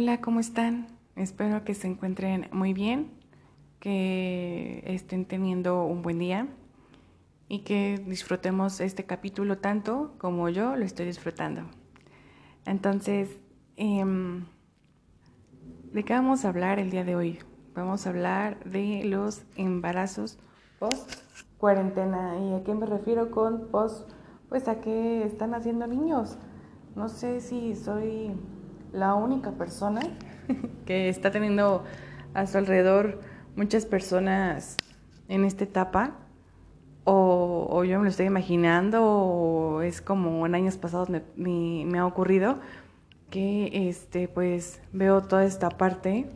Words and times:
Hola, 0.00 0.20
¿cómo 0.20 0.38
están? 0.38 0.86
Espero 1.16 1.64
que 1.64 1.74
se 1.74 1.88
encuentren 1.88 2.48
muy 2.52 2.72
bien, 2.72 3.10
que 3.80 4.84
estén 4.86 5.24
teniendo 5.24 5.82
un 5.86 6.02
buen 6.02 6.20
día 6.20 6.46
y 7.48 7.64
que 7.64 8.00
disfrutemos 8.06 8.80
este 8.80 9.06
capítulo 9.06 9.58
tanto 9.58 10.14
como 10.18 10.48
yo 10.50 10.76
lo 10.76 10.84
estoy 10.84 11.04
disfrutando. 11.04 11.62
Entonces, 12.64 13.40
em, 13.74 14.44
¿de 15.92 16.04
qué 16.04 16.12
vamos 16.12 16.44
a 16.44 16.50
hablar 16.50 16.78
el 16.78 16.90
día 16.90 17.02
de 17.02 17.16
hoy? 17.16 17.40
Vamos 17.74 18.06
a 18.06 18.10
hablar 18.10 18.62
de 18.62 19.02
los 19.02 19.42
embarazos 19.56 20.38
post 20.78 21.10
cuarentena. 21.58 22.38
¿Y 22.38 22.54
a 22.54 22.62
qué 22.62 22.72
me 22.72 22.86
refiero 22.86 23.32
con 23.32 23.66
post? 23.72 24.08
Pues 24.48 24.68
a 24.68 24.80
que 24.80 25.24
están 25.24 25.54
haciendo 25.54 25.88
niños. 25.88 26.38
No 26.94 27.08
sé 27.08 27.40
si 27.40 27.74
soy 27.74 28.36
la 28.92 29.14
única 29.14 29.52
persona 29.52 30.00
que 30.86 31.08
está 31.08 31.30
teniendo 31.30 31.84
a 32.34 32.46
su 32.46 32.58
alrededor 32.58 33.20
muchas 33.56 33.86
personas 33.86 34.76
en 35.28 35.44
esta 35.44 35.64
etapa 35.64 36.14
o, 37.10 37.84
yo 37.84 37.98
me 37.98 38.04
lo 38.04 38.10
estoy 38.10 38.26
imaginando 38.26 39.02
o 39.02 39.80
es 39.80 40.02
como 40.02 40.44
en 40.44 40.54
años 40.54 40.76
pasados 40.76 41.08
me, 41.08 41.22
me, 41.36 41.98
ha 41.98 42.04
ocurrido 42.04 42.58
que 43.30 43.88
este 43.88 44.28
pues 44.28 44.82
veo 44.92 45.22
toda 45.22 45.44
esta 45.44 45.70
parte. 45.70 46.26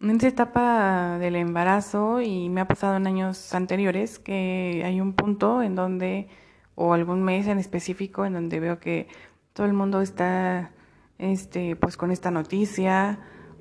En 0.00 0.10
esta 0.10 0.28
etapa 0.28 1.18
del 1.18 1.36
embarazo 1.36 2.22
y 2.22 2.48
me 2.48 2.62
ha 2.62 2.68
pasado 2.68 2.96
en 2.96 3.06
años 3.06 3.54
anteriores 3.54 4.18
que 4.18 4.82
hay 4.86 5.02
un 5.02 5.12
punto 5.12 5.60
en 5.60 5.74
donde 5.74 6.28
o 6.74 6.94
algún 6.94 7.22
mes 7.22 7.46
en 7.46 7.58
específico 7.58 8.24
en 8.24 8.32
donde 8.34 8.58
veo 8.60 8.78
que 8.78 9.08
todo 9.52 9.66
el 9.66 9.74
mundo 9.74 10.00
está 10.00 10.70
este, 11.18 11.76
pues 11.76 11.96
con 11.96 12.10
esta 12.10 12.30
noticia 12.30 13.18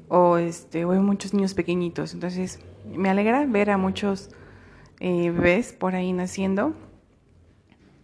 o 0.08 0.38
este, 0.38 0.80
hay 0.80 1.00
muchos 1.00 1.34
niños 1.34 1.54
pequeñitos. 1.54 2.14
Entonces, 2.14 2.60
me 2.86 3.10
alegra 3.10 3.46
ver 3.46 3.72
a 3.72 3.78
muchos 3.78 4.30
eh, 5.00 5.32
bebés 5.32 5.74
por 5.74 5.96
ahí 5.96 6.14
naciendo. 6.14 6.74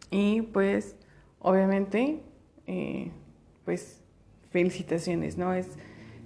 Y 0.09 0.41
pues, 0.41 0.95
obviamente, 1.39 2.21
eh, 2.67 3.11
pues, 3.65 4.01
felicitaciones, 4.49 5.37
¿no? 5.37 5.53
Es, 5.53 5.69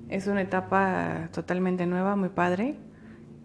es 0.09 0.27
una 0.27 0.41
etapa 0.41 1.29
totalmente 1.31 1.85
nueva, 1.85 2.15
muy 2.15 2.29
padre, 2.29 2.75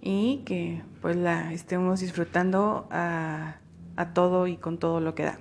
y 0.00 0.42
que 0.47 0.83
pues 1.03 1.17
la 1.17 1.53
estemos 1.53 2.00
disfrutando 2.00 2.89
a, 2.91 3.56
a 3.97 4.15
todo 4.15 4.47
y 4.47 4.56
con 4.56 4.78
todo 4.78 5.00
lo 5.00 5.15
que 5.15 5.25
da. 5.25 5.39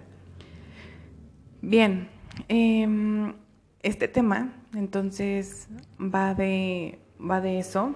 Bien, 1.62 2.10
eh, 2.50 3.34
este 3.82 4.08
tema, 4.08 4.54
entonces, 4.74 5.68
va 6.00 6.34
de, 6.34 7.00
va 7.20 7.42
de 7.42 7.60
eso, 7.60 7.96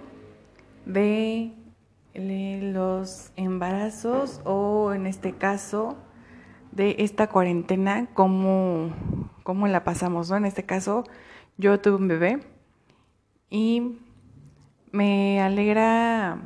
de 0.85 1.53
los 2.15 3.31
embarazos 3.35 4.41
o 4.45 4.93
en 4.93 5.07
este 5.07 5.33
caso 5.33 5.97
de 6.71 6.95
esta 6.99 7.27
cuarentena, 7.27 8.07
cómo, 8.13 8.91
cómo 9.43 9.67
la 9.67 9.83
pasamos, 9.83 10.29
¿no? 10.29 10.37
En 10.37 10.45
este 10.45 10.63
caso, 10.63 11.03
yo 11.57 11.79
tuve 11.79 11.95
un 11.95 12.07
bebé 12.07 12.39
y 13.49 13.99
me 14.91 15.41
alegra 15.41 16.39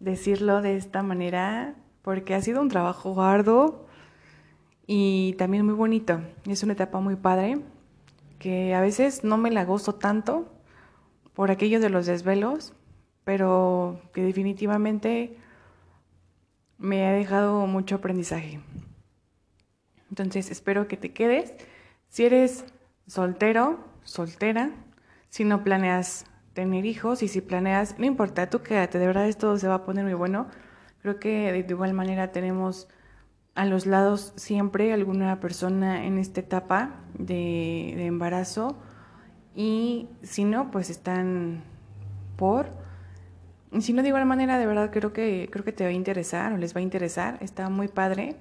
decirlo 0.00 0.62
de 0.62 0.76
esta 0.76 1.02
manera 1.02 1.74
porque 2.02 2.34
ha 2.34 2.40
sido 2.40 2.60
un 2.60 2.68
trabajo 2.68 3.20
arduo 3.22 3.86
y 4.86 5.34
también 5.34 5.64
muy 5.64 5.74
bonito. 5.74 6.20
Es 6.46 6.62
una 6.62 6.72
etapa 6.72 7.00
muy 7.00 7.16
padre 7.16 7.58
que 8.38 8.74
a 8.74 8.80
veces 8.80 9.24
no 9.24 9.36
me 9.36 9.50
la 9.50 9.64
gozo 9.64 9.94
tanto 9.94 10.52
por 11.34 11.50
aquello 11.50 11.80
de 11.80 11.90
los 11.90 12.06
desvelos, 12.06 12.74
pero 13.24 14.00
que 14.12 14.22
definitivamente 14.22 15.36
me 16.78 17.06
ha 17.06 17.12
dejado 17.12 17.66
mucho 17.66 17.96
aprendizaje. 17.96 18.60
Entonces 20.10 20.50
espero 20.50 20.88
que 20.88 20.96
te 20.96 21.12
quedes. 21.12 21.54
Si 22.08 22.24
eres 22.24 22.64
soltero, 23.06 23.84
soltera, 24.04 24.70
si 25.28 25.44
no 25.44 25.64
planeas 25.64 26.26
tener 26.54 26.86
hijos 26.86 27.22
y 27.22 27.28
si 27.28 27.40
planeas, 27.40 27.98
no 27.98 28.06
importa, 28.06 28.48
tú 28.48 28.62
quédate, 28.62 28.98
de 28.98 29.06
verdad 29.06 29.28
esto 29.28 29.58
se 29.58 29.68
va 29.68 29.74
a 29.74 29.84
poner 29.84 30.04
muy 30.04 30.14
bueno. 30.14 30.48
Creo 31.02 31.18
que 31.18 31.52
de 31.52 31.66
igual 31.68 31.92
manera 31.92 32.32
tenemos 32.32 32.88
a 33.56 33.64
los 33.64 33.86
lados 33.86 34.34
siempre 34.36 34.92
alguna 34.92 35.40
persona 35.40 36.04
en 36.04 36.18
esta 36.18 36.40
etapa 36.40 37.00
de, 37.18 38.06
embarazo 38.06 38.76
y 39.54 40.08
si 40.22 40.44
no, 40.44 40.70
pues 40.70 40.90
están 40.90 41.64
por. 42.36 42.68
Si 43.80 43.94
no, 43.94 44.02
de 44.02 44.08
igual 44.08 44.26
manera, 44.26 44.58
de 44.58 44.66
verdad 44.66 44.90
creo 44.92 45.12
que, 45.12 45.48
creo 45.50 45.64
que 45.64 45.72
te 45.72 45.84
va 45.84 45.90
a 45.90 45.94
interesar 45.94 46.52
o 46.52 46.58
les 46.58 46.76
va 46.76 46.80
a 46.80 46.82
interesar. 46.82 47.38
Está 47.40 47.70
muy 47.70 47.88
padre 47.88 48.36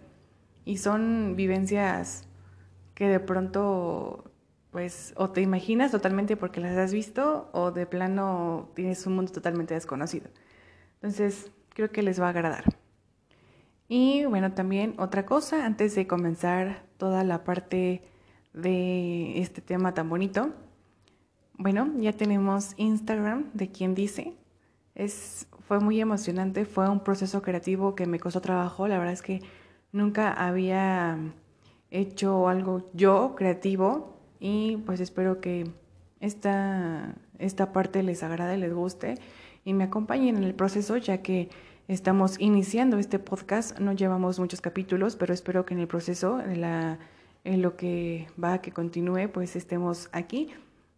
y 0.65 0.77
son 0.77 1.35
vivencias 1.37 2.27
que 2.93 3.07
de 3.07 3.21
pronto, 3.21 4.31
pues, 4.71 5.13
o 5.15 5.29
te 5.29 5.41
imaginas 5.41 5.91
totalmente 5.91 6.35
porque 6.35 6.59
las 6.59 6.77
has 6.77 6.93
visto 6.93 7.49
o 7.53 7.71
de 7.71 7.85
plano 7.85 8.69
tienes 8.75 9.05
un 9.07 9.15
mundo 9.15 9.31
totalmente 9.31 9.73
desconocido. 9.73 10.29
Entonces, 10.95 11.51
creo 11.69 11.89
que 11.91 12.03
les 12.03 12.19
va 12.19 12.27
a 12.27 12.29
agradar. 12.29 12.84
Y 13.87 14.25
bueno, 14.25 14.53
también 14.53 14.95
otra 14.97 15.25
cosa, 15.25 15.65
antes 15.65 15.95
de 15.95 16.07
comenzar 16.07 16.83
toda 16.97 17.23
la 17.23 17.43
parte 17.43 18.01
de 18.53 19.39
este 19.39 19.61
tema 19.61 19.93
tan 19.93 20.09
bonito, 20.09 20.53
bueno, 21.57 21.91
ya 21.97 22.13
tenemos 22.13 22.73
Instagram 22.77 23.51
de 23.53 23.71
quien 23.71 23.95
dice. 23.95 24.33
Es, 24.95 25.47
fue 25.67 25.79
muy 25.79 26.01
emocionante, 26.01 26.65
fue 26.65 26.89
un 26.89 27.01
proceso 27.01 27.41
creativo 27.41 27.95
que 27.95 28.07
me 28.07 28.19
costó 28.19 28.41
trabajo. 28.41 28.87
La 28.87 28.97
verdad 28.97 29.13
es 29.13 29.21
que 29.21 29.41
nunca 29.91 30.31
había 30.31 31.17
hecho 31.91 32.49
algo 32.49 32.89
yo 32.93 33.35
creativo 33.35 34.17
y 34.39 34.77
pues 34.77 34.99
espero 34.99 35.39
que 35.39 35.71
esta, 36.19 37.15
esta 37.39 37.71
parte 37.71 38.03
les 38.03 38.23
agrade, 38.23 38.57
les 38.57 38.73
guste 38.73 39.15
y 39.63 39.73
me 39.73 39.85
acompañen 39.85 40.37
en 40.37 40.43
el 40.43 40.55
proceso 40.55 40.97
ya 40.97 41.21
que 41.21 41.49
Estamos 41.87 42.39
iniciando 42.39 42.97
este 42.97 43.19
podcast, 43.19 43.77
no 43.77 43.93
llevamos 43.93 44.39
muchos 44.39 44.59
capítulos, 44.59 45.15
pero 45.15 45.35
espero 45.35 45.67
que 45.67 45.75
en 45.75 45.81
el 45.81 45.87
proceso, 45.87 46.39
en, 46.39 46.61
la, 46.61 46.97
en 47.43 47.61
lo 47.61 47.77
que 47.77 48.27
va 48.43 48.57
que 48.57 48.71
continúe, 48.71 49.29
pues 49.31 49.55
estemos 49.55 50.09
aquí 50.11 50.49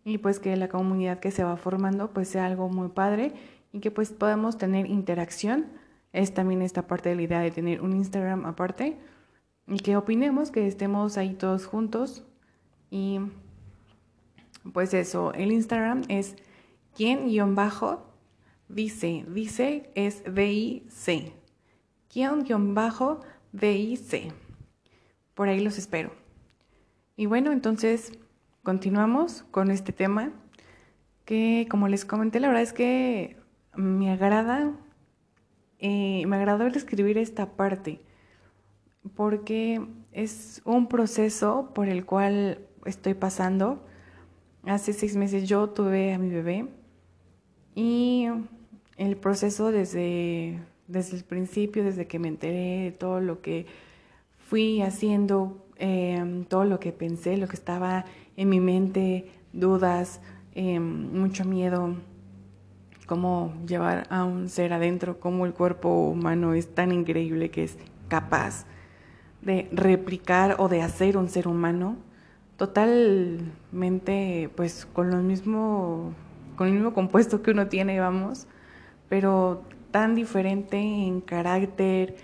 y 0.05 0.17
pues 0.19 0.39
que 0.39 0.55
la 0.55 0.69
comunidad 0.69 1.19
que 1.19 1.31
se 1.31 1.43
va 1.43 1.57
formando 1.57 2.11
pues 2.11 2.29
sea 2.29 2.45
algo 2.45 2.69
muy 2.69 2.87
padre 2.87 3.33
y 3.73 3.81
que 3.81 3.91
pues 3.91 4.13
podamos 4.13 4.57
tener 4.57 4.85
interacción. 4.85 5.65
Es 6.13 6.33
también 6.33 6.61
esta 6.61 6.87
parte 6.87 7.09
de 7.09 7.15
la 7.15 7.21
idea 7.23 7.39
de 7.41 7.51
tener 7.51 7.81
un 7.81 7.93
Instagram 7.93 8.45
aparte 8.45 8.97
y 9.67 9.79
que 9.79 9.97
opinemos, 9.97 10.51
que 10.51 10.67
estemos 10.67 11.17
ahí 11.17 11.33
todos 11.33 11.65
juntos 11.65 12.23
y 12.89 13.19
pues 14.71 14.93
eso, 14.93 15.33
el 15.33 15.51
Instagram 15.51 16.03
es 16.07 16.37
quien-bajo 16.95 18.07
Dice, 18.69 19.25
dice 19.29 19.89
es 19.95 20.23
D-I-C. 20.23 21.33
Guión, 22.13 22.73
bajo, 22.73 23.21
D-I-C. 23.51 24.31
Por 25.33 25.49
ahí 25.49 25.59
los 25.59 25.77
espero. 25.77 26.11
Y 27.15 27.25
bueno, 27.25 27.51
entonces 27.51 28.11
continuamos 28.63 29.43
con 29.51 29.71
este 29.71 29.93
tema 29.93 30.31
que, 31.25 31.67
como 31.69 31.87
les 31.87 32.05
comenté, 32.05 32.39
la 32.39 32.47
verdad 32.47 32.63
es 32.63 32.73
que 32.73 33.37
me 33.75 34.11
agrada, 34.11 34.73
eh, 35.79 36.25
me 36.25 36.35
agradó 36.35 36.65
el 36.65 36.75
escribir 36.75 37.17
esta 37.17 37.55
parte 37.55 38.01
porque 39.15 39.85
es 40.11 40.61
un 40.65 40.87
proceso 40.87 41.71
por 41.73 41.87
el 41.87 42.05
cual 42.05 42.67
estoy 42.85 43.13
pasando. 43.13 43.85
Hace 44.63 44.93
seis 44.93 45.15
meses 45.15 45.47
yo 45.47 45.69
tuve 45.69 46.13
a 46.13 46.19
mi 46.19 46.29
bebé 46.29 46.67
y 47.75 48.27
el 48.97 49.15
proceso 49.15 49.71
desde, 49.71 50.59
desde 50.87 51.17
el 51.17 51.23
principio, 51.23 51.83
desde 51.83 52.07
que 52.07 52.19
me 52.19 52.27
enteré 52.27 52.83
de 52.83 52.91
todo 52.91 53.19
lo 53.21 53.41
que 53.41 53.65
fui 54.37 54.81
haciendo, 54.81 55.65
em, 55.77 56.45
todo 56.45 56.65
lo 56.65 56.79
que 56.79 56.91
pensé, 56.91 57.37
lo 57.37 57.47
que 57.47 57.55
estaba 57.55 58.05
en 58.35 58.49
mi 58.49 58.59
mente, 58.59 59.29
dudas, 59.53 60.21
em, 60.55 60.83
mucho 61.13 61.45
miedo, 61.45 61.95
cómo 63.05 63.53
llevar 63.67 64.07
a 64.09 64.25
un 64.25 64.49
ser 64.49 64.73
adentro, 64.73 65.19
cómo 65.19 65.45
el 65.45 65.53
cuerpo 65.53 66.09
humano 66.09 66.53
es 66.53 66.73
tan 66.73 66.91
increíble 66.91 67.49
que 67.51 67.63
es 67.63 67.77
capaz 68.09 68.65
de 69.41 69.69
replicar 69.71 70.55
o 70.59 70.67
de 70.67 70.81
hacer 70.81 71.17
un 71.17 71.29
ser 71.29 71.47
humano 71.47 71.97
totalmente 72.57 74.49
pues 74.55 74.85
con 74.85 75.11
lo 75.11 75.17
mismo 75.17 76.13
con 76.55 76.67
el 76.67 76.73
mismo 76.73 76.93
compuesto 76.93 77.43
que 77.43 77.51
uno 77.51 77.67
tiene 77.67 77.99
vamos 77.99 78.47
pero 79.09 79.63
tan 79.91 80.15
diferente 80.15 80.77
en 80.77 81.21
carácter, 81.21 82.15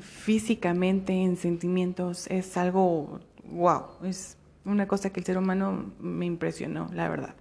físicamente, 0.00 1.12
en 1.12 1.36
sentimientos, 1.36 2.28
es 2.28 2.56
algo 2.56 3.20
wow, 3.50 3.82
es 4.04 4.36
una 4.64 4.86
cosa 4.86 5.10
que 5.10 5.20
el 5.20 5.26
ser 5.26 5.38
humano 5.38 5.92
me 5.98 6.26
impresionó, 6.26 6.88
la 6.92 7.08
verdad. 7.08 7.34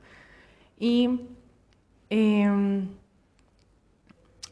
Y 0.77 1.21
em, 2.10 2.89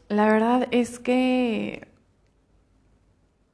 la 0.08 0.26
verdad 0.26 0.68
es 0.70 0.98
que 0.98 1.88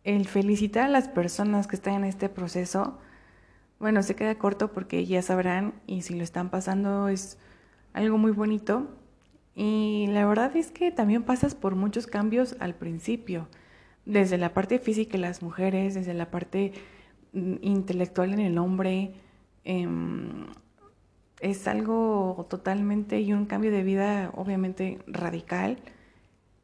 el 0.05 0.27
felicitar 0.27 0.85
a 0.85 0.89
las 0.89 1.09
personas 1.09 1.67
que 1.67 1.77
están 1.77 1.95
en 1.95 2.05
este 2.05 2.29
proceso, 2.29 2.99
bueno, 3.79 4.03
se 4.03 4.15
queda 4.17 4.37
corto 4.37 4.73
porque 4.73 5.07
ya 5.07 5.23
sabrán 5.23 5.75
y 5.87 6.03
si 6.03 6.15
lo 6.15 6.23
están 6.23 6.51
pasando 6.51 7.09
es 7.09 7.39
algo 7.93 8.19
muy 8.19 8.33
bonito. 8.33 8.89
Y 9.55 10.07
la 10.09 10.27
verdad 10.27 10.57
es 10.57 10.71
que 10.71 10.91
también 10.91 11.23
pasas 11.23 11.55
por 11.55 11.77
muchos 11.77 12.07
cambios 12.07 12.57
al 12.61 12.75
principio, 12.75 13.49
desde 14.05 14.39
la 14.39 14.53
parte 14.53 14.79
física 14.79 15.13
de 15.13 15.19
las 15.19 15.43
mujeres, 15.43 15.95
desde 15.95 16.15
la 16.15 16.31
parte 16.31 16.73
mm, 17.33 17.57
intelectual 17.63 18.33
en 18.33 18.41
el 18.41 18.59
hombre. 18.59 19.15
Em, 19.65 20.47
es 21.41 21.69
algo 21.69 22.47
totalmente 22.49 23.21
y 23.21 23.33
un 23.33 23.47
cambio 23.47 23.71
de 23.71 23.83
vida 23.83 24.31
obviamente 24.35 24.99
radical. 25.07 25.79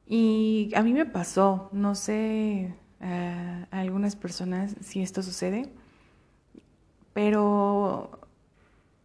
Y 0.07 0.73
a 0.75 0.83
mí 0.83 0.93
me 0.93 1.07
pasó, 1.07 1.69
no 1.73 1.95
sé 1.95 2.75
a 3.01 3.67
algunas 3.71 4.17
personas 4.17 4.77
si 4.81 5.03
esto 5.03 5.23
sucede, 5.23 5.73
pero 7.13 8.21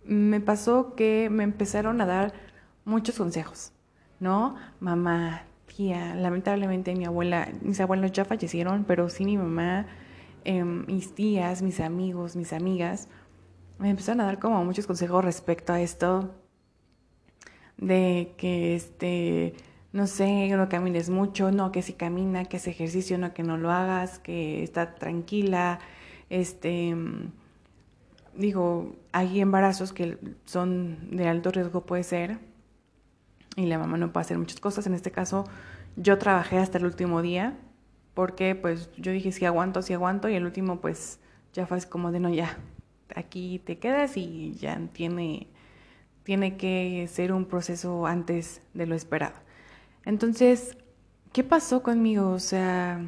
me 0.03 0.39
pasó 0.41 0.95
que 0.95 1.29
me 1.29 1.43
empezaron 1.43 2.01
a 2.01 2.05
dar 2.05 2.33
muchos 2.85 3.17
consejos, 3.17 3.71
¿no? 4.19 4.55
Mamá, 4.79 5.43
tía, 5.65 6.15
lamentablemente 6.15 6.95
mi 6.95 7.05
abuela, 7.05 7.49
mis 7.61 7.79
abuelos 7.79 8.11
ya 8.11 8.25
fallecieron, 8.25 8.85
pero 8.85 9.09
sí 9.09 9.25
mi 9.25 9.37
mamá, 9.37 9.87
em, 10.43 10.85
mis 10.87 11.15
tías, 11.15 11.61
mis 11.61 11.79
amigos, 11.79 12.35
mis 12.35 12.53
amigas, 12.53 13.09
me 13.79 13.89
empezaron 13.89 14.21
a 14.21 14.25
dar 14.25 14.39
como 14.39 14.63
muchos 14.65 14.87
consejos 14.87 15.23
respecto 15.25 15.73
a 15.73 15.81
esto 15.81 16.33
de 17.77 18.33
que 18.37 18.75
este 18.75 19.53
no 19.95 20.07
sé, 20.07 20.49
no 20.49 20.67
camines 20.67 21.09
mucho, 21.09 21.51
no, 21.51 21.71
que 21.71 21.81
si 21.81 21.93
camina, 21.93 22.43
que 22.45 22.57
ese 22.57 22.71
ejercicio, 22.71 23.17
no, 23.17 23.33
que 23.33 23.43
no 23.43 23.57
lo 23.57 23.71
hagas, 23.71 24.19
que 24.19 24.61
está 24.61 24.95
tranquila, 24.95 25.79
este, 26.29 26.93
digo, 28.35 28.93
hay 29.13 29.39
embarazos 29.39 29.93
que 29.93 30.17
son 30.43 31.15
de 31.15 31.29
alto 31.29 31.49
riesgo, 31.51 31.85
puede 31.85 32.03
ser, 32.03 32.39
y 33.55 33.65
la 33.65 33.77
mamá 33.77 33.97
no 33.97 34.11
puede 34.11 34.25
hacer 34.25 34.37
muchas 34.37 34.59
cosas, 34.59 34.87
en 34.87 34.93
este 34.93 35.11
caso 35.11 35.45
yo 35.95 36.17
trabajé 36.17 36.57
hasta 36.57 36.77
el 36.77 36.85
último 36.85 37.21
día, 37.21 37.57
porque 38.13 38.55
pues 38.55 38.89
yo 38.97 39.11
dije, 39.11 39.31
si 39.31 39.45
aguanto, 39.45 39.81
si 39.81 39.93
aguanto, 39.93 40.29
y 40.29 40.35
el 40.35 40.45
último 40.45 40.81
pues 40.81 41.19
ya 41.53 41.65
fue 41.65 41.81
como 41.83 42.11
de, 42.11 42.19
no, 42.19 42.29
ya, 42.29 42.57
aquí 43.15 43.59
te 43.59 43.77
quedas 43.77 44.17
y 44.17 44.55
ya 44.55 44.79
tiene, 44.93 45.47
tiene 46.23 46.57
que 46.57 47.07
ser 47.11 47.31
un 47.31 47.45
proceso 47.45 48.05
antes 48.05 48.61
de 48.73 48.85
lo 48.87 48.95
esperado. 48.95 49.35
Entonces, 50.05 50.77
¿qué 51.31 51.43
pasó 51.43 51.81
conmigo? 51.81 52.29
O 52.29 52.39
sea, 52.39 53.01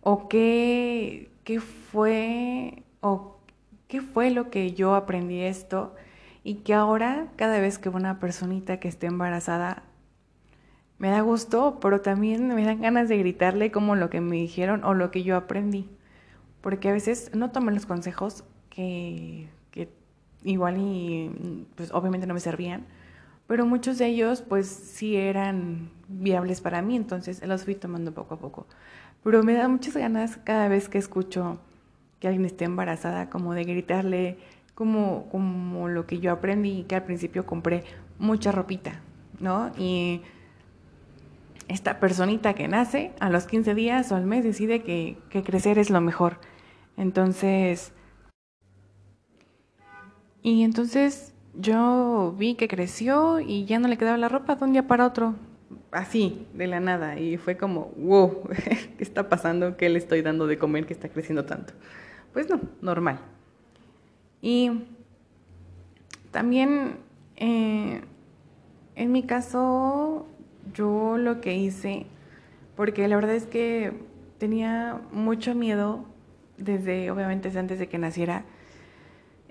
o 0.00 0.28
qué, 0.28 1.30
qué 1.44 1.60
fue, 1.60 2.82
o 3.00 3.38
qué 3.88 4.00
fue 4.00 4.30
lo 4.30 4.50
que 4.50 4.72
yo 4.72 4.94
aprendí 4.94 5.40
esto 5.40 5.94
y 6.44 6.56
que 6.56 6.74
ahora 6.74 7.28
cada 7.36 7.58
vez 7.58 7.78
que 7.78 7.88
una 7.88 8.20
personita 8.20 8.78
que 8.78 8.86
esté 8.86 9.06
embarazada 9.06 9.82
me 10.98 11.08
da 11.08 11.22
gusto, 11.22 11.78
pero 11.80 12.02
también 12.02 12.54
me 12.54 12.64
dan 12.64 12.80
ganas 12.80 13.08
de 13.08 13.18
gritarle 13.18 13.72
como 13.72 13.96
lo 13.96 14.10
que 14.10 14.20
me 14.20 14.36
dijeron 14.36 14.84
o 14.84 14.94
lo 14.94 15.10
que 15.10 15.24
yo 15.24 15.36
aprendí. 15.36 15.88
Porque 16.60 16.90
a 16.90 16.92
veces 16.92 17.30
no 17.34 17.50
tomé 17.50 17.72
los 17.72 17.86
consejos 17.86 18.44
que, 18.70 19.48
que 19.70 19.88
igual 20.44 20.76
y 20.78 21.66
pues 21.74 21.90
obviamente 21.92 22.26
no 22.26 22.34
me 22.34 22.40
servían, 22.40 22.84
pero 23.46 23.66
muchos 23.66 23.98
de 23.98 24.06
ellos 24.06 24.42
pues 24.42 24.68
sí 24.68 25.16
eran 25.16 25.90
viables 26.08 26.60
para 26.60 26.82
mí, 26.82 26.96
entonces 26.96 27.44
los 27.46 27.64
fui 27.64 27.74
tomando 27.74 28.12
poco 28.12 28.34
a 28.34 28.38
poco. 28.38 28.66
Pero 29.22 29.42
me 29.42 29.54
da 29.54 29.68
muchas 29.68 29.96
ganas 29.96 30.36
cada 30.44 30.68
vez 30.68 30.88
que 30.88 30.98
escucho 30.98 31.58
que 32.20 32.28
alguien 32.28 32.44
esté 32.46 32.64
embarazada, 32.64 33.30
como 33.30 33.54
de 33.54 33.64
gritarle, 33.64 34.38
como, 34.74 35.28
como 35.30 35.88
lo 35.88 36.06
que 36.06 36.18
yo 36.18 36.32
aprendí, 36.32 36.84
que 36.84 36.96
al 36.96 37.04
principio 37.04 37.46
compré 37.46 37.84
mucha 38.18 38.52
ropita, 38.52 39.00
¿no? 39.40 39.72
Y 39.78 40.22
esta 41.68 42.00
personita 42.00 42.54
que 42.54 42.68
nace 42.68 43.12
a 43.20 43.30
los 43.30 43.46
15 43.46 43.74
días 43.74 44.12
o 44.12 44.16
al 44.16 44.26
mes 44.26 44.44
decide 44.44 44.82
que, 44.82 45.16
que 45.30 45.42
crecer 45.42 45.78
es 45.78 45.90
lo 45.90 46.00
mejor. 46.00 46.38
Entonces, 46.96 47.92
y 50.42 50.62
entonces 50.62 51.32
yo 51.54 52.34
vi 52.38 52.54
que 52.54 52.68
creció 52.68 53.40
y 53.40 53.64
ya 53.64 53.78
no 53.78 53.88
le 53.88 53.96
quedaba 53.96 54.18
la 54.18 54.28
ropa 54.28 54.56
de 54.56 54.64
un 54.64 54.72
día 54.72 54.86
para 54.86 55.06
otro, 55.06 55.34
así, 55.90 56.46
de 56.52 56.66
la 56.66 56.80
nada. 56.80 57.18
Y 57.18 57.36
fue 57.36 57.56
como, 57.56 57.92
wow, 57.96 58.48
¿qué 58.98 59.04
está 59.04 59.28
pasando? 59.28 59.76
¿Qué 59.76 59.88
le 59.88 59.98
estoy 59.98 60.22
dando 60.22 60.46
de 60.46 60.58
comer 60.58 60.86
que 60.86 60.92
está 60.92 61.08
creciendo 61.08 61.44
tanto? 61.44 61.72
Pues 62.32 62.48
no, 62.50 62.60
normal. 62.82 63.20
Y 64.44 64.82
también, 66.30 66.98
eh, 67.36 68.02
en 68.94 69.12
mi 69.12 69.22
caso, 69.22 70.26
yo 70.74 71.16
lo 71.16 71.40
que 71.40 71.56
hice, 71.56 72.04
porque 72.76 73.08
la 73.08 73.16
verdad 73.16 73.34
es 73.36 73.46
que 73.46 73.94
tenía 74.36 75.00
mucho 75.12 75.54
miedo 75.54 76.04
desde, 76.58 77.10
obviamente, 77.10 77.56
antes 77.58 77.78
de 77.78 77.88
que 77.88 77.96
naciera, 77.96 78.44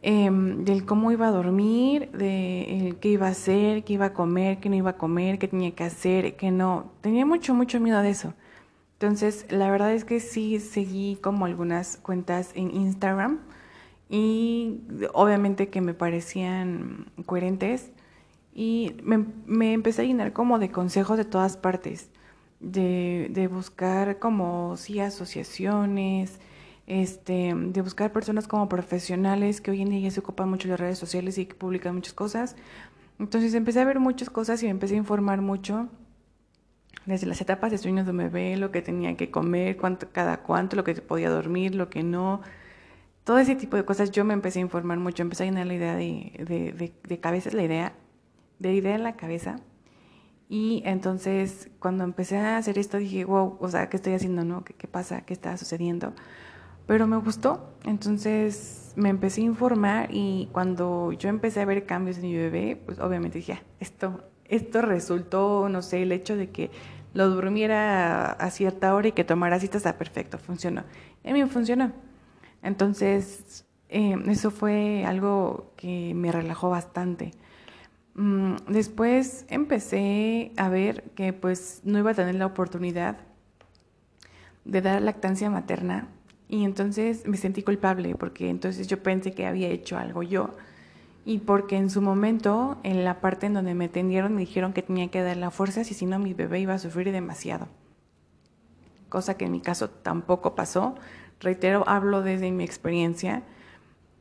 Em, 0.05 0.65
del 0.65 0.85
cómo 0.85 1.13
iba 1.13 1.27
a 1.27 1.31
dormir, 1.31 2.11
de 2.11 2.97
qué 2.99 3.07
iba 3.07 3.27
a 3.27 3.29
hacer, 3.29 3.85
qué 3.85 3.93
iba 3.93 4.07
a 4.07 4.13
comer, 4.13 4.59
qué 4.59 4.67
no 4.67 4.75
iba 4.75 4.89
a 4.91 4.97
comer, 4.97 5.39
qué 5.39 5.47
tenía 5.47 5.71
que 5.71 5.85
hacer, 5.85 6.35
qué 6.35 6.51
no. 6.51 6.91
Tenía 6.99 7.25
mucho, 7.25 7.53
mucho 7.53 7.79
miedo 7.79 8.01
de 8.01 8.09
eso. 8.09 8.33
Entonces, 8.99 9.45
la 9.49 9.71
verdad 9.71 9.93
es 9.93 10.03
que 10.03 10.19
sí 10.19 10.59
seguí 10.59 11.17
como 11.21 11.45
algunas 11.45 11.95
cuentas 11.95 12.51
en 12.53 12.75
Instagram 12.75 13.39
y 14.15 14.79
obviamente 15.13 15.69
que 15.69 15.81
me 15.81 15.95
parecían 15.95 17.07
coherentes 17.25 17.91
y 18.53 18.95
me, 19.01 19.25
me 19.47 19.73
empecé 19.73 20.03
a 20.03 20.05
llenar 20.05 20.33
como 20.33 20.59
de 20.59 20.69
consejos 20.69 21.17
de 21.17 21.25
todas 21.25 21.57
partes, 21.57 22.11
de, 22.59 23.29
de 23.31 23.47
buscar 23.47 24.19
como 24.19 24.77
sí 24.77 24.99
asociaciones, 24.99 26.39
este, 26.85 27.55
de 27.55 27.81
buscar 27.81 28.11
personas 28.11 28.47
como 28.47 28.69
profesionales 28.69 29.61
que 29.61 29.71
hoy 29.71 29.81
en 29.81 29.89
día 29.89 30.11
se 30.11 30.19
ocupan 30.19 30.47
mucho 30.47 30.67
de 30.67 30.73
las 30.73 30.79
redes 30.79 30.99
sociales 30.99 31.39
y 31.39 31.47
que 31.47 31.55
publican 31.55 31.95
muchas 31.95 32.13
cosas. 32.13 32.55
Entonces 33.17 33.55
empecé 33.55 33.79
a 33.81 33.85
ver 33.85 33.99
muchas 33.99 34.29
cosas 34.29 34.61
y 34.61 34.67
me 34.67 34.71
empecé 34.73 34.93
a 34.93 34.97
informar 34.97 35.41
mucho 35.41 35.89
desde 37.07 37.25
las 37.25 37.41
etapas 37.41 37.71
de 37.71 37.79
sueños 37.79 38.05
de 38.05 38.11
bebé, 38.11 38.57
lo 38.57 38.69
que 38.69 38.83
tenía 38.83 39.17
que 39.17 39.31
comer, 39.31 39.75
cuánto, 39.75 40.07
cada 40.11 40.43
cuánto, 40.43 40.75
lo 40.75 40.83
que 40.83 40.93
podía 40.93 41.31
dormir, 41.31 41.73
lo 41.73 41.89
que 41.89 42.03
no. 42.03 42.41
Todo 43.23 43.37
ese 43.37 43.55
tipo 43.55 43.77
de 43.77 43.85
cosas 43.85 44.11
yo 44.11 44.25
me 44.25 44.33
empecé 44.33 44.59
a 44.59 44.61
informar 44.63 44.97
mucho, 44.99 45.21
empecé 45.23 45.43
a 45.43 45.45
llenar 45.45 45.67
la 45.67 45.73
idea 45.73 45.95
de, 45.95 46.45
de, 46.45 46.93
de, 47.07 47.19
cabeza, 47.19 47.49
la 47.51 47.63
idea, 47.63 47.93
de 48.59 48.73
idea 48.73 48.95
en 48.95 49.03
la 49.03 49.15
cabeza. 49.15 49.57
Y 50.49 50.83
entonces 50.85 51.69
cuando 51.79 52.03
empecé 52.03 52.37
a 52.37 52.57
hacer 52.57 52.77
esto 52.77 52.97
dije, 52.97 53.25
wow, 53.25 53.57
o 53.59 53.69
sea, 53.69 53.89
¿qué 53.89 53.97
estoy 53.97 54.13
haciendo? 54.13 54.43
no 54.43 54.63
¿Qué, 54.63 54.73
qué 54.73 54.87
pasa? 54.87 55.21
¿Qué 55.21 55.33
está 55.33 55.57
sucediendo? 55.57 56.13
pero 56.85 57.07
me 57.07 57.17
gustó. 57.17 57.73
Entonces 57.85 58.93
me 58.95 59.09
empecé 59.09 59.41
a 59.41 59.45
informar 59.45 60.09
y 60.11 60.49
cuando 60.51 61.11
yo 61.13 61.29
empecé 61.29 61.61
a 61.61 61.65
ver 61.65 61.85
cambios 61.85 62.17
en 62.17 62.23
mi 62.23 62.35
bebé, 62.35 62.81
pues 62.85 62.99
obviamente 62.99 63.39
dije, 63.39 63.53
ah, 63.53 63.63
esto, 63.79 64.23
esto 64.45 64.81
resultó, 64.81 65.67
no 65.69 65.81
sé, 65.81 66.03
el 66.03 66.11
hecho 66.11 66.35
de 66.35 66.51
que 66.51 66.71
lo 67.13 67.29
durmiera 67.29 68.31
a 68.31 68.49
cierta 68.51 68.93
hora 68.95 69.09
y 69.09 69.11
que 69.11 69.23
tomara 69.23 69.59
citas 69.59 69.77
está 69.77 69.97
perfecto, 69.97 70.37
funcionó. 70.37 70.83
Y 71.23 71.29
a 71.29 71.33
mí 71.33 71.43
funcionó. 71.45 71.91
Entonces, 72.63 73.65
eh, 73.89 74.15
eso 74.27 74.49
fue 74.49 75.05
algo 75.05 75.71
que 75.75 76.13
me 76.15 76.31
relajó 76.31 76.69
bastante. 76.69 77.31
Mm, 78.15 78.55
después 78.67 79.45
empecé 79.49 80.51
a 80.57 80.69
ver 80.69 81.03
que 81.15 81.33
pues 81.33 81.81
no 81.83 81.99
iba 81.99 82.11
a 82.11 82.13
tener 82.13 82.35
la 82.35 82.45
oportunidad 82.45 83.17
de 84.65 84.81
dar 84.81 85.01
lactancia 85.01 85.49
materna 85.49 86.07
y 86.47 86.63
entonces 86.63 87.27
me 87.27 87.37
sentí 87.37 87.63
culpable 87.63 88.15
porque 88.15 88.49
entonces 88.49 88.87
yo 88.87 89.01
pensé 89.01 89.33
que 89.33 89.45
había 89.45 89.67
hecho 89.69 89.97
algo 89.97 90.23
yo. 90.23 90.55
Y 91.25 91.39
porque 91.39 91.77
en 91.77 91.89
su 91.89 92.01
momento, 92.01 92.77
en 92.83 93.05
la 93.05 93.21
parte 93.21 93.45
en 93.45 93.53
donde 93.53 93.75
me 93.75 93.85
atendieron, 93.85 94.35
me 94.35 94.41
dijeron 94.41 94.73
que 94.73 94.81
tenía 94.81 95.07
que 95.07 95.21
dar 95.21 95.37
la 95.37 95.51
fuerza, 95.51 95.83
si 95.85 96.05
no 96.05 96.19
mi 96.19 96.33
bebé 96.33 96.59
iba 96.59 96.73
a 96.73 96.79
sufrir 96.79 97.11
demasiado. 97.13 97.69
Cosa 99.07 99.37
que 99.37 99.45
en 99.45 99.53
mi 99.53 99.61
caso 99.61 99.89
tampoco 99.89 100.53
pasó. 100.53 100.95
Reitero, 101.43 101.83
hablo 101.87 102.21
desde 102.21 102.51
mi 102.51 102.63
experiencia. 102.63 103.43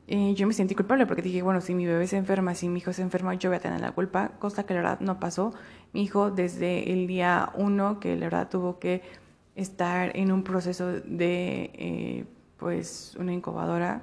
Y 0.05 0.33
yo 0.33 0.45
me 0.45 0.53
sentí 0.53 0.75
culpable 0.75 1.05
porque 1.05 1.21
dije, 1.21 1.41
bueno, 1.41 1.61
si 1.61 1.73
mi 1.73 1.85
bebé 1.85 2.05
se 2.07 2.17
enferma, 2.17 2.53
si 2.53 2.67
mi 2.67 2.79
hijo 2.79 2.91
se 2.91 3.01
enferma, 3.01 3.33
yo 3.35 3.49
voy 3.49 3.57
a 3.57 3.61
tener 3.61 3.79
la 3.79 3.93
culpa, 3.93 4.33
cosa 4.39 4.65
que 4.65 4.73
la 4.73 4.81
verdad 4.81 4.99
no 4.99 5.19
pasó. 5.19 5.53
Mi 5.93 6.03
hijo 6.03 6.29
desde 6.29 6.91
el 6.91 7.07
día 7.07 7.51
uno, 7.55 7.99
que 8.01 8.15
la 8.17 8.25
verdad 8.25 8.49
tuvo 8.49 8.79
que 8.79 9.01
estar 9.55 10.15
en 10.17 10.31
un 10.31 10.43
proceso 10.43 10.87
de, 10.87 11.71
eh, 11.73 12.25
pues, 12.57 13.15
una 13.17 13.31
incubadora, 13.31 14.01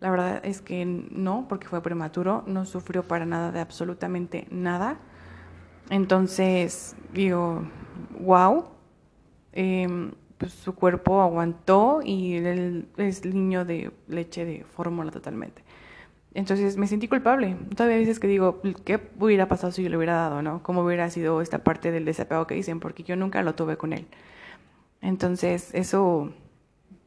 la 0.00 0.10
verdad 0.10 0.40
es 0.44 0.62
que 0.62 0.84
no, 0.84 1.46
porque 1.48 1.68
fue 1.68 1.82
prematuro, 1.82 2.42
no 2.46 2.64
sufrió 2.64 3.06
para 3.06 3.26
nada 3.26 3.52
de 3.52 3.60
absolutamente 3.60 4.48
nada. 4.50 4.98
Entonces, 5.90 6.96
digo, 7.12 7.62
wow, 8.18 8.64
pues 10.40 10.54
su 10.54 10.74
cuerpo 10.74 11.20
aguantó 11.20 12.00
y 12.02 12.36
él 12.36 12.88
es 12.96 13.26
niño 13.26 13.66
de 13.66 13.92
leche 14.08 14.46
de 14.46 14.64
fórmula 14.64 15.10
totalmente. 15.10 15.62
Entonces 16.32 16.78
me 16.78 16.86
sentí 16.86 17.08
culpable. 17.08 17.56
Todavía 17.76 17.98
veces 17.98 18.18
que 18.18 18.26
digo, 18.26 18.62
¿qué 18.86 19.00
hubiera 19.18 19.48
pasado 19.48 19.70
si 19.70 19.82
yo 19.82 19.90
le 19.90 19.98
hubiera 19.98 20.14
dado, 20.14 20.40
no? 20.40 20.62
¿Cómo 20.62 20.82
hubiera 20.82 21.10
sido 21.10 21.42
esta 21.42 21.58
parte 21.58 21.92
del 21.92 22.06
desapego 22.06 22.46
que 22.46 22.54
dicen? 22.54 22.80
Porque 22.80 23.02
yo 23.02 23.16
nunca 23.16 23.42
lo 23.42 23.54
tuve 23.54 23.76
con 23.76 23.92
él. 23.92 24.06
Entonces, 25.02 25.74
eso 25.74 26.32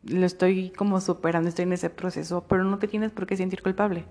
lo 0.04 0.26
estoy 0.28 0.70
como 0.70 1.02
superando, 1.02 1.50
estoy 1.50 1.64
en 1.64 1.74
ese 1.74 1.90
proceso, 1.90 2.46
pero 2.48 2.64
no 2.64 2.78
te 2.78 2.88
tienes 2.88 3.12
por 3.12 3.26
qué 3.26 3.36
sentir 3.36 3.64
culpable. 3.64 4.06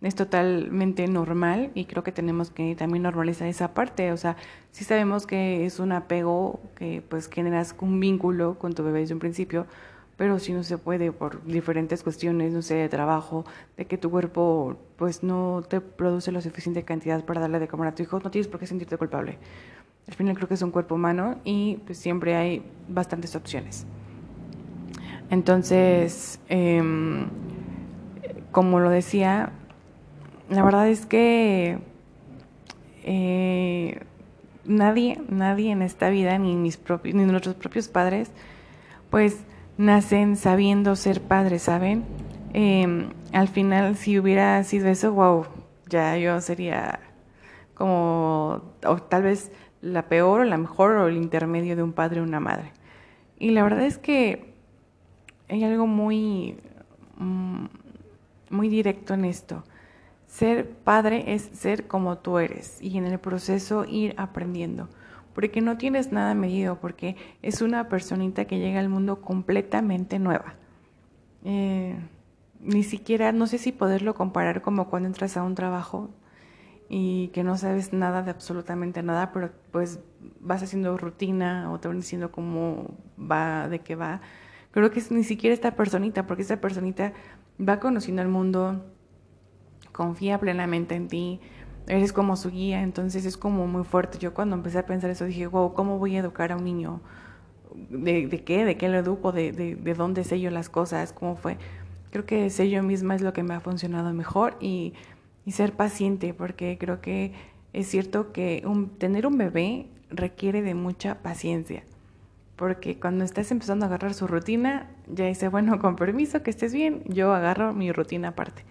Es 0.00 0.14
totalmente 0.14 1.08
normal 1.08 1.72
y 1.74 1.86
creo 1.86 2.04
que 2.04 2.12
tenemos 2.12 2.50
que 2.50 2.76
también 2.76 3.02
normalizar 3.02 3.48
esa 3.48 3.74
parte. 3.74 4.12
O 4.12 4.16
sea, 4.16 4.36
si 4.70 4.84
sabemos 4.84 5.26
que 5.26 5.66
es 5.66 5.80
un 5.80 5.90
apego, 5.90 6.60
que 6.76 7.02
pues 7.08 7.28
generas 7.28 7.74
un 7.80 7.98
vínculo 7.98 8.58
con 8.58 8.74
tu 8.74 8.84
bebé 8.84 9.00
desde 9.00 9.14
un 9.14 9.20
principio, 9.20 9.66
pero 10.16 10.38
si 10.38 10.52
no 10.52 10.62
se 10.62 10.78
puede 10.78 11.10
por 11.12 11.44
diferentes 11.44 12.02
cuestiones, 12.02 12.52
no 12.52 12.62
sé, 12.62 12.74
de 12.74 12.88
trabajo, 12.88 13.44
de 13.76 13.86
que 13.86 13.98
tu 13.98 14.10
cuerpo 14.10 14.76
pues 14.96 15.22
no 15.22 15.62
te 15.68 15.80
produce 15.80 16.32
la 16.32 16.40
suficiente 16.40 16.84
cantidad 16.84 17.24
para 17.24 17.40
darle 17.40 17.58
de 17.58 17.68
comer 17.68 17.88
a 17.88 17.94
tu 17.94 18.02
hijo, 18.02 18.20
no 18.20 18.30
tienes 18.30 18.48
por 18.48 18.60
qué 18.60 18.66
sentirte 18.66 18.96
culpable. 18.96 19.38
Al 20.08 20.14
final 20.14 20.36
creo 20.36 20.48
que 20.48 20.54
es 20.54 20.62
un 20.62 20.70
cuerpo 20.70 20.94
humano 20.94 21.38
y 21.44 21.76
pues 21.86 21.98
siempre 21.98 22.34
hay 22.34 22.64
bastantes 22.88 23.36
opciones. 23.36 23.86
Entonces, 25.30 26.40
em, 26.48 27.28
como 28.50 28.80
lo 28.80 28.90
decía, 28.90 29.52
la 30.48 30.62
verdad 30.62 30.88
es 30.88 31.06
que 31.06 31.78
eh, 33.04 34.00
nadie, 34.64 35.20
nadie 35.28 35.72
en 35.72 35.82
esta 35.82 36.10
vida, 36.10 36.38
ni 36.38 36.56
mis 36.56 36.76
propios, 36.76 37.14
ni 37.14 37.24
nuestros 37.24 37.56
propios 37.56 37.88
padres, 37.88 38.30
pues 39.10 39.38
nacen 39.76 40.36
sabiendo 40.36 40.96
ser 40.96 41.22
padres, 41.22 41.62
¿saben? 41.62 42.04
Em, 42.52 43.10
al 43.32 43.48
final, 43.48 43.96
si 43.96 44.18
hubiera 44.18 44.62
sido 44.64 44.88
eso, 44.88 45.12
wow, 45.12 45.46
ya 45.88 46.16
yo 46.16 46.40
sería 46.40 47.00
como, 47.74 48.62
o 48.84 48.96
tal 49.02 49.22
vez 49.22 49.52
la 49.80 50.08
peor 50.08 50.40
o 50.40 50.44
la 50.44 50.58
mejor 50.58 50.92
o 50.96 51.08
el 51.08 51.16
intermedio 51.16 51.76
de 51.76 51.82
un 51.82 51.92
padre 51.92 52.20
o 52.20 52.24
una 52.24 52.40
madre. 52.40 52.72
Y 53.38 53.50
la 53.50 53.62
verdad 53.62 53.82
es 53.82 53.98
que 53.98 54.52
hay 55.48 55.62
algo 55.64 55.86
muy, 55.86 56.58
mm, 57.18 57.66
muy 58.50 58.68
directo 58.68 59.14
en 59.14 59.24
esto. 59.24 59.62
Ser 60.28 60.68
padre 60.68 61.34
es 61.34 61.42
ser 61.54 61.88
como 61.88 62.18
tú 62.18 62.38
eres 62.38 62.80
y 62.80 62.96
en 62.98 63.06
el 63.06 63.18
proceso 63.18 63.84
ir 63.86 64.14
aprendiendo. 64.18 64.88
Porque 65.34 65.60
no 65.60 65.78
tienes 65.78 66.12
nada 66.12 66.34
medido, 66.34 66.78
porque 66.80 67.16
es 67.42 67.62
una 67.62 67.88
personita 67.88 68.44
que 68.44 68.58
llega 68.58 68.78
al 68.78 68.88
mundo 68.88 69.20
completamente 69.22 70.18
nueva. 70.18 70.54
Eh, 71.44 71.96
ni 72.60 72.82
siquiera, 72.82 73.32
no 73.32 73.46
sé 73.46 73.58
si 73.58 73.72
poderlo 73.72 74.14
comparar 74.14 74.62
como 74.62 74.90
cuando 74.90 75.08
entras 75.08 75.36
a 75.36 75.42
un 75.42 75.54
trabajo 75.54 76.10
y 76.90 77.28
que 77.28 77.42
no 77.42 77.56
sabes 77.56 77.92
nada 77.92 78.22
de 78.22 78.30
absolutamente 78.30 79.02
nada, 79.02 79.32
pero 79.32 79.52
pues 79.70 80.00
vas 80.40 80.62
haciendo 80.62 80.96
rutina 80.98 81.70
o 81.72 81.80
te 81.80 81.88
van 81.88 82.00
diciendo 82.00 82.32
cómo 82.32 82.96
va, 83.18 83.68
de 83.68 83.78
qué 83.78 83.94
va. 83.94 84.20
Creo 84.72 84.90
que 84.90 84.98
es 84.98 85.10
ni 85.10 85.24
siquiera 85.24 85.54
esta 85.54 85.74
personita, 85.74 86.26
porque 86.26 86.42
esta 86.42 86.60
personita 86.60 87.14
va 87.60 87.80
conociendo 87.80 88.22
el 88.22 88.28
mundo, 88.28 88.84
confía 89.98 90.38
plenamente 90.40 90.94
en 90.94 91.08
ti, 91.08 91.40
eres 91.88 92.14
como 92.14 92.36
su 92.36 92.50
guía, 92.50 92.82
entonces 92.82 93.26
es 93.26 93.36
como 93.36 93.66
muy 93.66 93.84
fuerte. 93.84 94.18
Yo 94.18 94.32
cuando 94.32 94.56
empecé 94.56 94.78
a 94.78 94.86
pensar 94.86 95.10
eso 95.10 95.26
dije, 95.26 95.46
wow, 95.46 95.74
¿cómo 95.74 95.98
voy 95.98 96.16
a 96.16 96.20
educar 96.20 96.52
a 96.52 96.56
un 96.56 96.64
niño? 96.64 97.02
¿De, 97.90 98.28
qué? 98.46 98.64
¿De 98.64 98.76
qué 98.76 98.88
lo 98.88 98.96
educo? 98.96 99.32
¿De, 99.32 99.52
de, 99.52 99.76
de 99.76 99.94
dónde 99.94 100.24
sé 100.24 100.40
yo 100.40 100.50
las 100.50 100.70
cosas? 100.70 101.12
¿Cómo 101.12 101.36
fue? 101.36 101.58
Creo 102.10 102.24
que 102.24 102.48
sé 102.48 102.70
yo 102.70 102.82
misma 102.82 103.14
es 103.14 103.20
lo 103.20 103.34
que 103.34 103.42
me 103.42 103.52
ha 103.52 103.60
funcionado 103.60 104.14
mejor 104.14 104.56
y 104.60 104.94
y 105.48 105.52
ser 105.52 105.72
paciente, 105.72 106.34
porque 106.34 106.76
creo 106.78 107.00
que 107.00 107.32
es 107.72 107.86
cierto 107.88 108.32
que 108.32 108.62
tener 108.98 109.26
un 109.26 109.38
bebé 109.38 109.86
requiere 110.10 110.60
de 110.60 110.74
mucha 110.74 111.22
paciencia, 111.22 111.84
porque 112.54 113.00
cuando 113.00 113.24
estás 113.24 113.50
empezando 113.50 113.86
a 113.86 113.88
agarrar 113.88 114.12
su 114.12 114.26
rutina, 114.26 114.90
ya 115.06 115.24
dice, 115.24 115.48
bueno, 115.48 115.78
con 115.78 115.96
permiso, 115.96 116.42
que 116.42 116.50
estés 116.50 116.74
bien, 116.74 117.02
yo 117.06 117.32
agarro 117.32 117.72
mi 117.72 117.92
rutina 117.92 118.28
aparte. 118.28 118.62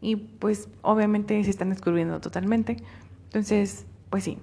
Y 0.00 0.16
pues 0.16 0.68
obviamente 0.82 1.42
se 1.44 1.50
están 1.50 1.70
descubriendo 1.70 2.20
totalmente. 2.20 2.76
Entonces, 3.24 3.86
pues 4.10 4.24
sí. 4.24 4.38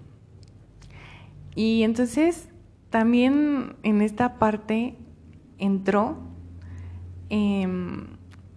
Y 1.55 1.83
entonces 1.83 2.49
también 2.89 3.75
en 3.83 4.01
esta 4.01 4.39
parte 4.39 4.95
entró 5.57 6.17
em, 7.29 8.07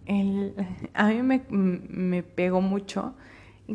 el, 0.06 0.54
a 0.94 1.08
mí 1.08 1.22
me, 1.22 1.42
me 1.50 2.22
pegó 2.22 2.60
mucho 2.60 3.14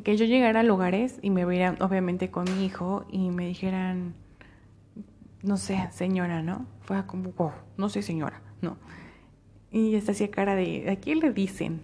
que 0.04 0.16
yo 0.16 0.26
llegara 0.26 0.62
a 0.62 0.64
lugares 0.64 1.20
y 1.22 1.30
me 1.30 1.46
vieran 1.46 1.82
obviamente 1.82 2.32
con 2.32 2.46
mi 2.46 2.66
hijo 2.66 3.06
y 3.12 3.30
me 3.30 3.46
dijeran, 3.48 4.14
no 5.44 5.58
sé, 5.58 5.90
señora, 5.92 6.42
¿no? 6.42 6.66
Fue 6.82 7.06
como, 7.06 7.32
wow, 7.34 7.52
no 7.78 7.90
sé 7.90 8.02
señora, 8.02 8.42
¿no? 8.62 8.78
Y 9.70 9.96
esta 9.96 10.14
hacía 10.14 10.32
cara 10.32 10.56
de, 10.56 10.90
¿a 10.90 10.96
quién 10.96 11.20
le 11.20 11.32
dicen? 11.32 11.82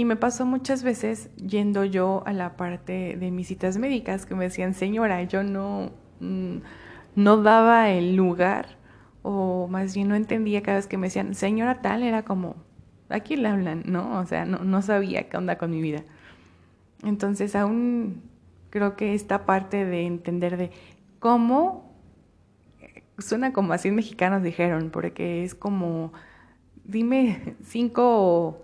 Y 0.00 0.06
me 0.06 0.16
pasó 0.16 0.46
muchas 0.46 0.82
veces 0.82 1.28
yendo 1.36 1.84
yo 1.84 2.22
a 2.24 2.32
la 2.32 2.56
parte 2.56 3.18
de 3.20 3.30
mis 3.30 3.48
citas 3.48 3.76
médicas 3.76 4.24
que 4.24 4.34
me 4.34 4.44
decían, 4.44 4.72
señora, 4.72 5.22
yo 5.24 5.42
no, 5.42 5.92
mm, 6.20 6.56
no 7.16 7.42
daba 7.42 7.90
el 7.90 8.16
lugar 8.16 8.78
o 9.20 9.68
más 9.68 9.94
bien 9.94 10.08
no 10.08 10.14
entendía 10.14 10.62
cada 10.62 10.78
vez 10.78 10.86
que 10.86 10.96
me 10.96 11.08
decían, 11.08 11.34
señora 11.34 11.82
tal, 11.82 12.02
era 12.02 12.24
como, 12.24 12.56
¿a 13.10 13.20
quién 13.20 13.42
le 13.42 13.50
hablan? 13.50 13.82
¿No? 13.84 14.18
O 14.20 14.24
sea, 14.24 14.46
no, 14.46 14.60
no 14.60 14.80
sabía 14.80 15.28
qué 15.28 15.36
onda 15.36 15.58
con 15.58 15.70
mi 15.70 15.82
vida. 15.82 16.02
Entonces 17.04 17.54
aún 17.54 18.22
creo 18.70 18.96
que 18.96 19.12
esta 19.12 19.44
parte 19.44 19.84
de 19.84 20.06
entender 20.06 20.56
de 20.56 20.70
cómo 21.18 21.92
suena 23.18 23.52
como 23.52 23.74
así 23.74 23.90
mexicanos 23.90 24.42
dijeron, 24.42 24.88
porque 24.88 25.44
es 25.44 25.54
como 25.54 26.14
dime 26.84 27.54
cinco 27.62 28.62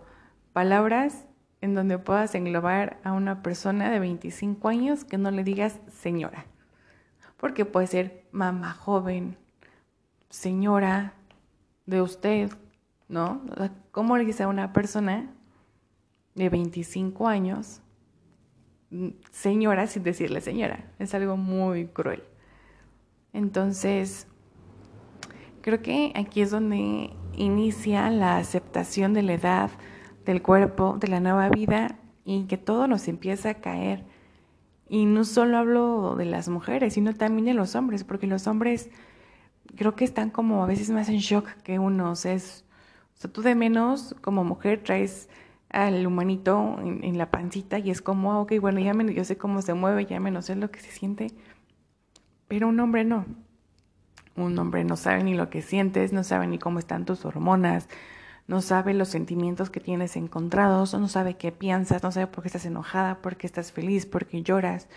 palabras 0.55 1.26
en 1.67 1.75
donde 1.75 1.99
puedas 1.99 2.35
englobar 2.35 2.99
a 3.05 3.13
una 3.13 3.43
persona 3.43 3.91
de 3.91 3.99
25 3.99 4.69
años 4.69 5.05
que 5.05 5.19
no 5.19 5.31
le 5.31 5.45
digas 5.45 5.81
señora. 5.91 6.47
Porque 7.37 7.67
puede 7.67 7.87
ser 7.87 8.27
mamá 8.33 8.73
joven, 8.73 9.37
señora 10.31 11.13
de 11.85 12.01
usted, 12.01 12.51
¿no? 13.09 13.43
¿Cómo 13.91 14.17
le 14.17 14.25
dice 14.25 14.45
a 14.45 14.49
una 14.49 14.73
persona 14.73 15.31
de 16.35 16.49
25 16.49 17.29
años 17.29 17.83
señora 19.33 19.87
sin 19.87 20.03
decirle 20.03 20.41
señora. 20.41 20.85
Es 20.99 21.15
algo 21.15 21.37
muy 21.37 21.87
cruel. 21.87 22.23
Entonces, 23.33 24.27
creo 25.61 25.83
que 25.83 26.13
aquí 26.15 26.41
es 26.41 26.51
donde 26.51 27.11
inicia 27.35 28.11
la 28.11 28.39
aceptación 28.39 29.13
de 29.13 29.23
la 29.23 29.35
edad, 29.35 29.71
del 30.27 30.43
cuerpo, 30.43 30.99
de 31.01 31.09
la 31.09 31.21
nueva 31.21 31.49
vida 31.49 31.97
y 32.25 32.45
que 32.45 32.59
todo 32.59 32.89
nos 32.89 33.09
empieza 33.09 33.51
a 33.51 33.55
caer. 33.55 34.05
Y 34.89 35.07
no 35.07 35.25
solo 35.25 35.57
hablo 35.57 36.17
de 36.17 36.27
las 36.27 36.49
mujeres, 36.49 36.95
sino 36.95 37.15
también 37.15 37.47
de 37.47 37.55
los 37.55 37.75
hombres, 37.75 38.05
porque 38.05 38.27
los 38.27 38.47
hombres 38.47 38.91
creo 39.77 39.95
que 39.97 40.05
están 40.05 40.31
como 40.31 40.63
a 40.63 40.67
veces 40.67 40.91
más 40.91 41.09
en 41.09 41.19
shock 41.19 41.49
que 41.63 41.79
unos. 41.79 42.27
Es, 42.27 42.65
o 43.15 43.21
sea, 43.21 43.33
tú 43.33 43.43
de 43.43 43.55
menos 43.55 44.15
como 44.21 44.45
mujer 44.45 44.83
traes 44.83 45.29
al 45.71 46.07
humanito 46.07 46.79
en, 46.83 47.19
la 47.19 47.31
pancita 47.31 47.79
y 47.79 47.91
es 47.91 48.03
como, 48.03 48.33
ah, 48.33 48.41
ok, 48.41 48.55
bueno, 48.61 48.81
ya 48.81 48.95
me, 48.95 49.13
yo 49.13 49.25
sé 49.25 49.37
cómo 49.37 49.63
se 49.63 49.75
mueve, 49.75 50.07
ya 50.07 50.21
menos 50.21 50.47
sé 50.47 50.57
lo 50.57 50.71
que 50.71 50.81
se 50.81 50.91
siente, 50.91 51.29
pero 52.49 52.69
un 52.69 52.79
hombre 52.81 53.05
no. 53.05 53.27
Un 54.37 54.59
hombre 54.59 54.85
no 54.85 54.97
sabe 54.97 55.25
ni 55.25 55.35
lo 55.35 55.49
que 55.49 55.63
sientes, 55.63 56.13
no 56.13 56.23
sabe 56.23 56.47
ni 56.47 56.59
cómo 56.59 56.79
están 56.79 57.05
tus 57.05 57.25
hormonas, 57.25 57.89
no 58.47 58.61
sabe 58.63 58.95
los 58.95 59.09
sentimientos 59.09 59.71
que 59.71 59.81
tienes 59.81 60.17
encontrados, 60.17 60.95
no 60.95 61.09
sabe 61.09 61.35
qué 61.37 61.53
piensas, 61.53 62.03
no 62.03 62.13
sabe 62.13 62.29
por 62.29 62.43
qué 62.43 62.49
estás 62.49 62.67
enojada, 62.67 63.21
por 63.21 63.37
qué 63.37 63.47
estás 63.47 63.73
feliz, 63.73 64.07
por 64.07 64.27
qué 64.27 64.43
lloras. 64.43 64.89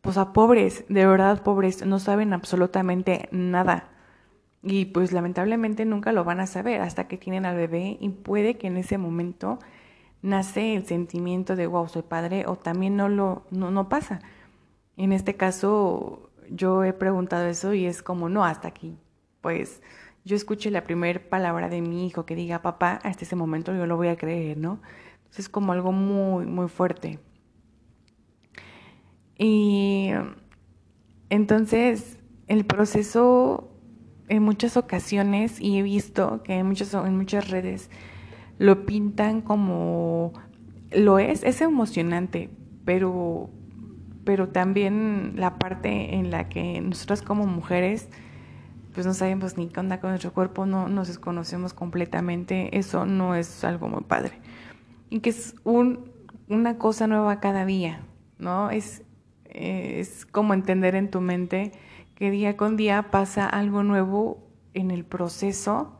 Pues 0.00 0.16
a 0.16 0.32
pobres, 0.32 0.84
de 0.88 1.06
verdad 1.06 1.42
pobres, 1.42 1.84
no 1.84 1.98
saben 1.98 2.32
absolutamente 2.32 3.28
nada. 3.32 3.90
Y 4.62 4.86
pues 4.86 5.12
lamentablemente 5.12 5.84
nunca 5.84 6.12
lo 6.12 6.24
van 6.24 6.40
a 6.40 6.46
saber 6.46 6.80
hasta 6.80 7.08
que 7.08 7.18
tienen 7.18 7.46
al 7.46 7.56
bebé 7.56 7.96
y 8.00 8.08
puede 8.10 8.58
que 8.58 8.66
en 8.68 8.76
ese 8.76 8.98
momento 8.98 9.58
nace 10.22 10.74
el 10.74 10.86
sentimiento 10.86 11.56
de, 11.56 11.66
wow, 11.66 11.88
soy 11.88 12.02
padre, 12.02 12.46
o 12.46 12.56
también 12.56 12.96
no 12.96 13.08
lo, 13.08 13.44
no, 13.50 13.70
no 13.70 13.88
pasa. 13.88 14.20
En 14.96 15.12
este 15.12 15.36
caso, 15.36 16.30
yo 16.50 16.84
he 16.84 16.92
preguntado 16.92 17.46
eso 17.46 17.74
y 17.74 17.86
es 17.86 18.02
como, 18.02 18.28
no, 18.28 18.44
hasta 18.44 18.68
aquí, 18.68 18.98
pues 19.40 19.82
yo 20.24 20.36
escuché 20.36 20.70
la 20.70 20.84
primera 20.84 21.20
palabra 21.20 21.68
de 21.68 21.80
mi 21.80 22.06
hijo 22.06 22.26
que 22.26 22.34
diga 22.34 22.62
papá, 22.62 23.00
hasta 23.02 23.24
ese 23.24 23.36
momento 23.36 23.74
yo 23.74 23.86
lo 23.86 23.96
voy 23.96 24.08
a 24.08 24.16
creer, 24.16 24.58
¿no? 24.58 24.80
Es 25.36 25.48
como 25.48 25.72
algo 25.72 25.92
muy, 25.92 26.46
muy 26.46 26.68
fuerte. 26.68 27.18
Y 29.36 30.10
entonces 31.30 32.18
el 32.48 32.64
proceso 32.64 33.70
en 34.28 34.42
muchas 34.42 34.76
ocasiones, 34.76 35.60
y 35.60 35.78
he 35.78 35.82
visto 35.82 36.42
que 36.42 36.58
en 36.58 36.66
muchas, 36.66 36.92
en 36.94 37.16
muchas 37.16 37.50
redes 37.50 37.90
lo 38.58 38.84
pintan 38.84 39.40
como 39.40 40.32
lo 40.90 41.18
es, 41.18 41.42
es 41.44 41.60
emocionante, 41.60 42.50
pero, 42.84 43.50
pero 44.24 44.48
también 44.48 45.34
la 45.36 45.58
parte 45.58 46.14
en 46.16 46.30
la 46.30 46.48
que 46.48 46.80
nosotras 46.80 47.22
como 47.22 47.46
mujeres 47.46 48.08
pues 48.98 49.06
no 49.06 49.14
sabemos 49.14 49.56
ni 49.56 49.68
qué 49.68 49.78
onda 49.78 50.00
con 50.00 50.10
nuestro 50.10 50.32
cuerpo, 50.32 50.66
no 50.66 50.88
nos 50.88 51.06
desconocemos 51.06 51.72
completamente, 51.72 52.76
eso 52.76 53.06
no 53.06 53.36
es 53.36 53.62
algo 53.62 53.86
muy 53.86 54.02
padre. 54.02 54.32
Y 55.08 55.20
que 55.20 55.30
es 55.30 55.54
un, 55.62 56.10
una 56.48 56.78
cosa 56.78 57.06
nueva 57.06 57.38
cada 57.38 57.64
día, 57.64 58.00
¿no? 58.40 58.72
Es, 58.72 59.04
es 59.44 60.26
como 60.26 60.52
entender 60.52 60.96
en 60.96 61.12
tu 61.12 61.20
mente 61.20 61.70
que 62.16 62.32
día 62.32 62.56
con 62.56 62.76
día 62.76 63.12
pasa 63.12 63.46
algo 63.46 63.84
nuevo 63.84 64.42
en 64.74 64.90
el 64.90 65.04
proceso 65.04 65.96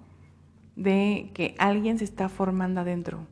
de 0.74 1.30
que 1.34 1.54
alguien 1.60 1.98
se 1.98 2.04
está 2.04 2.28
formando 2.28 2.80
adentro. 2.80 3.28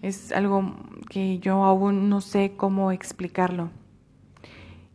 Es 0.00 0.30
algo 0.30 0.76
que 1.08 1.40
yo 1.40 1.64
aún 1.64 2.08
no 2.08 2.20
sé 2.20 2.52
cómo 2.56 2.92
explicarlo. 2.92 3.70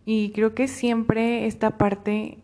Y 0.05 0.29
creo 0.29 0.55
que 0.55 0.69
siempre 0.69 1.45
esta 1.45 1.77
parte, 1.77 2.37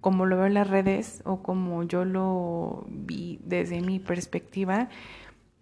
como 0.00 0.26
lo 0.26 0.36
veo 0.36 0.46
en 0.46 0.54
las 0.54 0.68
redes 0.68 1.22
o 1.24 1.42
como 1.42 1.82
yo 1.82 2.04
lo 2.04 2.86
vi 2.88 3.40
desde 3.44 3.80
mi 3.80 3.98
perspectiva, 3.98 4.88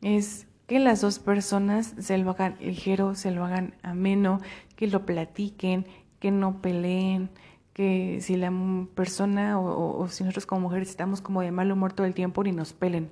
es 0.02 0.46
que 0.66 0.78
las 0.78 1.00
dos 1.00 1.18
personas 1.18 1.94
se 1.98 2.18
lo 2.18 2.30
hagan 2.30 2.56
ligero, 2.60 3.14
se 3.14 3.30
lo 3.30 3.44
hagan 3.44 3.74
ameno, 3.82 4.40
que 4.74 4.88
lo 4.88 5.06
platiquen, 5.06 5.86
que 6.18 6.30
no 6.30 6.60
peleen, 6.60 7.30
que 7.72 8.18
si 8.20 8.36
la 8.36 8.52
persona 8.94 9.60
o, 9.60 10.08
si 10.08 10.24
nosotros 10.24 10.46
como 10.46 10.62
mujeres 10.62 10.88
estamos 10.90 11.20
como 11.20 11.42
de 11.42 11.52
mal 11.52 11.70
humor 11.70 11.92
todo 11.92 12.06
el 12.06 12.14
tiempo 12.14 12.42
ni 12.42 12.52
nos 12.52 12.72
pelen. 12.72 13.10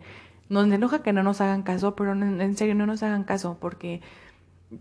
Nos 0.49 0.71
enoja 0.71 1.03
que 1.03 1.13
no 1.13 1.23
nos 1.23 1.41
hagan 1.41 1.63
caso, 1.63 1.95
pero 1.95 2.13
en 2.13 2.57
serio 2.57 2.75
no 2.75 2.87
nos 2.87 3.03
hagan 3.03 3.25
caso 3.25 3.57
porque 3.61 4.01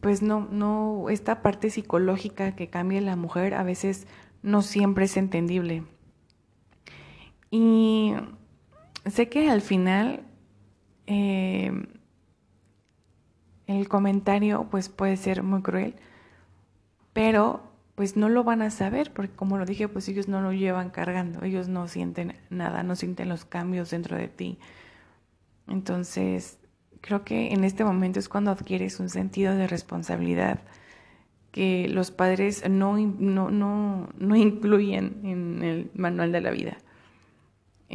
pues 0.02 0.22
no, 0.22 0.48
no, 0.52 1.10
esta 1.10 1.42
parte 1.42 1.70
psicológica 1.70 2.56
que 2.56 2.70
cambia 2.70 3.02
la 3.02 3.16
mujer 3.16 3.54
a 3.54 3.64
veces 3.64 4.08
no 4.42 4.62
siempre 4.62 5.06
es 5.06 5.18
entendible. 5.18 5.84
Y 7.56 8.16
sé 9.06 9.30
que 9.30 9.52
al 9.52 9.62
final 9.62 10.22
eh, 11.06 11.72
el 13.68 13.88
comentario 13.88 14.68
pues 14.72 14.90
puede 14.90 15.18
ser 15.18 15.44
muy 15.44 15.62
cruel, 15.62 15.94
pero 17.14 17.62
pues 17.94 18.18
no 18.18 18.28
lo 18.28 18.44
van 18.44 18.64
a 18.64 18.72
saber, 18.72 19.14
porque 19.14 19.36
como 19.36 19.60
lo 19.60 19.66
dije, 19.66 19.88
pues 19.88 20.10
ellos 20.10 20.28
no 20.28 20.42
lo 20.42 20.52
llevan 20.52 20.90
cargando, 20.90 21.44
ellos 21.44 21.68
no 21.68 21.88
sienten 21.88 22.34
nada, 22.50 22.82
no 22.82 22.96
sienten 22.96 23.30
los 23.30 23.46
cambios 23.46 23.92
dentro 23.92 24.18
de 24.18 24.30
ti. 24.30 24.58
Entonces, 25.68 26.58
creo 27.02 27.24
que 27.24 27.54
en 27.54 27.64
este 27.64 27.86
momento 27.86 28.18
es 28.18 28.30
cuando 28.30 28.50
adquieres 28.50 29.00
un 29.00 29.10
sentido 29.10 29.54
de 29.54 29.68
responsabilidad 29.68 30.62
que 31.52 31.88
los 31.88 32.10
padres 32.10 32.68
no, 32.68 32.98
no, 32.98 33.52
no, 33.52 34.10
no 34.18 34.36
incluyen 34.36 35.22
en 35.24 35.62
el 35.62 35.92
manual 35.94 36.32
de 36.32 36.42
la 36.42 36.50
vida. 36.50 36.80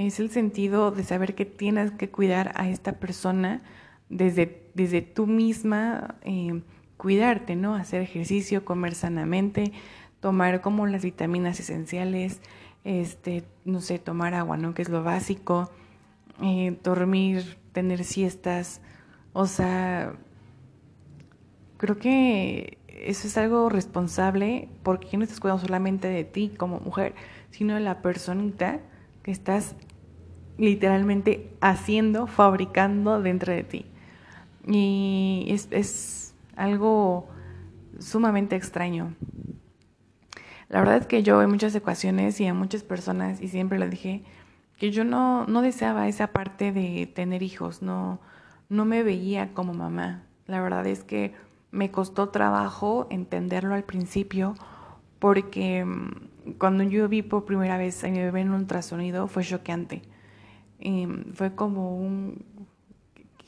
Es 0.07 0.21
el 0.21 0.31
sentido 0.31 0.91
de 0.91 1.03
saber 1.03 1.35
que 1.35 1.45
tienes 1.45 1.91
que 1.91 2.09
cuidar 2.09 2.53
a 2.55 2.69
esta 2.69 2.93
persona 3.01 3.63
desde, 4.09 4.71
desde 4.75 5.03
tú 5.03 5.27
misma. 5.27 6.17
Eh, 6.23 6.63
cuidarte, 6.99 7.57
¿no? 7.57 7.75
Hacer 7.75 8.03
ejercicio, 8.03 8.67
comer 8.67 8.95
sanamente, 8.95 9.73
tomar 10.21 10.61
como 10.61 10.87
las 10.87 11.03
vitaminas 11.03 11.59
esenciales, 11.61 12.43
este, 12.85 13.45
no 13.65 13.81
sé, 13.81 13.99
tomar 13.99 14.35
agua, 14.35 14.59
¿no? 14.59 14.75
Que 14.75 14.83
es 14.83 14.91
lo 14.91 15.03
básico, 15.03 15.71
eh, 16.43 16.77
dormir, 16.83 17.57
tener 17.73 18.05
siestas, 18.05 18.83
o 19.33 19.47
sea, 19.47 20.15
creo 21.77 21.99
que 21.99 22.79
eso 22.89 23.29
es 23.29 23.39
algo 23.39 23.69
responsable 23.69 24.69
porque 24.83 25.17
no 25.17 25.23
estás 25.23 25.41
cuidando 25.41 25.63
solamente 25.63 26.09
de 26.09 26.25
ti 26.25 26.53
como 26.57 26.81
mujer, 26.81 27.15
sino 27.51 27.75
de 27.75 27.81
la 27.81 28.03
personita 28.03 28.81
que 29.23 29.31
estás 29.31 29.77
literalmente 30.59 31.51
haciendo, 31.61 32.27
fabricando 32.27 33.23
dentro 33.23 33.53
de 33.53 33.63
ti. 33.63 33.87
Y 34.67 35.47
es, 35.49 35.69
es 35.71 36.35
algo 36.57 37.29
sumamente 37.99 38.57
extraño. 38.57 39.15
La 40.69 40.81
verdad 40.81 40.99
es 40.99 41.07
que 41.07 41.23
yo 41.23 41.41
en 41.41 41.49
muchas 41.49 41.75
ecuaciones 41.75 42.39
y 42.41 42.47
a 42.47 42.53
muchas 42.53 42.83
personas, 42.83 43.41
y 43.41 43.49
siempre 43.49 43.79
lo 43.79 43.89
dije, 43.89 44.23
que 44.77 44.91
yo 44.91 45.05
no, 45.05 45.47
no 45.47 45.63
deseaba 45.63 46.09
esa 46.09 46.29
parte 46.29 46.73
de 46.73 47.07
tener 47.07 47.43
hijos, 47.43 47.81
no, 47.81 48.21
no 48.69 48.85
me 48.85 49.03
veía 49.03 49.55
como 49.55 49.73
mamá. 49.73 50.23
La 50.47 50.61
verdad 50.61 50.87
es 50.87 51.05
que 51.05 51.35
me 51.71 51.91
costó 51.91 52.29
trabajo 52.29 53.07
entenderlo 53.11 53.75
al 53.75 53.85
principio 53.85 54.55
porque 55.19 55.85
mm, 55.85 56.53
cuando 56.59 56.85
yo 56.85 57.09
vi 57.09 57.23
por 57.23 57.45
primera 57.45 57.77
vez 57.77 58.03
a 58.05 58.09
mi 58.09 58.19
bebé 58.19 58.43
en 58.43 58.51
un 58.51 58.61
ultrasonido 58.61 59.27
fue 59.27 59.43
choqueante. 59.43 60.03
Y 60.81 61.07
fue 61.35 61.55
como 61.55 61.97
un 61.97 62.45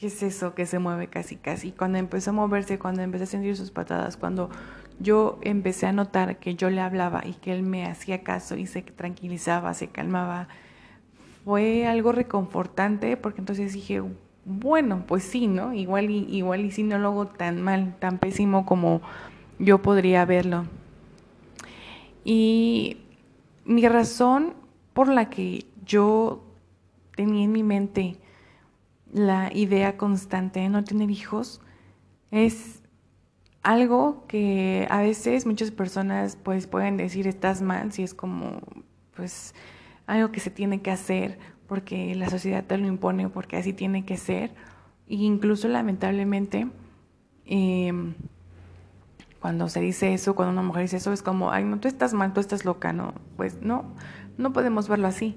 ¿qué 0.00 0.06
es 0.06 0.22
eso 0.22 0.54
que 0.54 0.64
se 0.64 0.78
mueve 0.78 1.08
casi 1.08 1.36
casi? 1.36 1.72
Cuando 1.72 1.98
empezó 1.98 2.30
a 2.30 2.32
moverse, 2.32 2.78
cuando 2.78 3.02
empecé 3.02 3.24
a 3.24 3.26
sentir 3.26 3.54
sus 3.56 3.70
patadas, 3.70 4.16
cuando 4.16 4.48
yo 4.98 5.38
empecé 5.42 5.86
a 5.86 5.92
notar 5.92 6.38
que 6.38 6.54
yo 6.54 6.70
le 6.70 6.80
hablaba 6.80 7.22
y 7.26 7.34
que 7.34 7.52
él 7.52 7.62
me 7.62 7.84
hacía 7.84 8.22
caso 8.22 8.56
y 8.56 8.66
se 8.66 8.80
tranquilizaba, 8.80 9.74
se 9.74 9.88
calmaba, 9.88 10.48
fue 11.44 11.86
algo 11.86 12.12
reconfortante 12.12 13.18
porque 13.18 13.40
entonces 13.42 13.74
dije, 13.74 14.02
bueno, 14.46 15.04
pues 15.06 15.22
sí, 15.22 15.46
¿no? 15.46 15.74
Igual 15.74 16.10
y, 16.10 16.26
igual 16.34 16.64
y 16.64 16.70
si 16.70 16.82
no 16.82 16.98
lo 16.98 17.08
hago 17.08 17.26
tan 17.26 17.60
mal, 17.60 17.94
tan 17.98 18.18
pésimo 18.18 18.64
como 18.64 19.02
yo 19.58 19.82
podría 19.82 20.24
verlo. 20.24 20.64
Y 22.24 22.96
mi 23.66 23.86
razón 23.86 24.54
por 24.94 25.08
la 25.08 25.28
que 25.28 25.66
yo 25.84 26.42
tenía 27.16 27.44
en 27.44 27.52
mi 27.52 27.62
mente 27.62 28.18
la 29.12 29.50
idea 29.52 29.96
constante 29.96 30.60
de 30.60 30.68
no 30.68 30.84
tener 30.84 31.10
hijos 31.10 31.60
es 32.30 32.82
algo 33.62 34.24
que 34.26 34.86
a 34.90 35.02
veces 35.02 35.46
muchas 35.46 35.70
personas 35.70 36.36
pues 36.36 36.66
pueden 36.66 36.96
decir 36.96 37.26
estás 37.26 37.60
mal 37.60 37.92
si 37.92 38.02
es 38.02 38.14
como 38.14 38.60
pues 39.14 39.54
algo 40.06 40.32
que 40.32 40.40
se 40.40 40.50
tiene 40.50 40.80
que 40.80 40.90
hacer 40.90 41.38
porque 41.66 42.14
la 42.14 42.28
sociedad 42.30 42.64
te 42.64 42.78
lo 42.78 42.86
impone 42.86 43.28
porque 43.28 43.56
así 43.56 43.72
tiene 43.72 44.04
que 44.04 44.16
ser. 44.16 44.50
E 45.06 45.14
incluso 45.14 45.68
lamentablemente 45.68 46.68
em, 47.44 48.14
cuando 49.40 49.68
se 49.68 49.80
dice 49.80 50.14
eso 50.14 50.34
cuando 50.34 50.52
una 50.52 50.62
mujer 50.62 50.82
dice 50.82 50.96
eso 50.96 51.12
es 51.12 51.22
como 51.22 51.50
ay 51.50 51.64
no 51.64 51.78
tú 51.78 51.88
estás 51.88 52.12
mal 52.12 52.32
tú 52.32 52.40
estás 52.40 52.64
loca 52.64 52.92
no 52.92 53.14
pues 53.36 53.60
no 53.62 53.84
no 54.36 54.52
podemos 54.52 54.88
verlo 54.88 55.08
así 55.08 55.36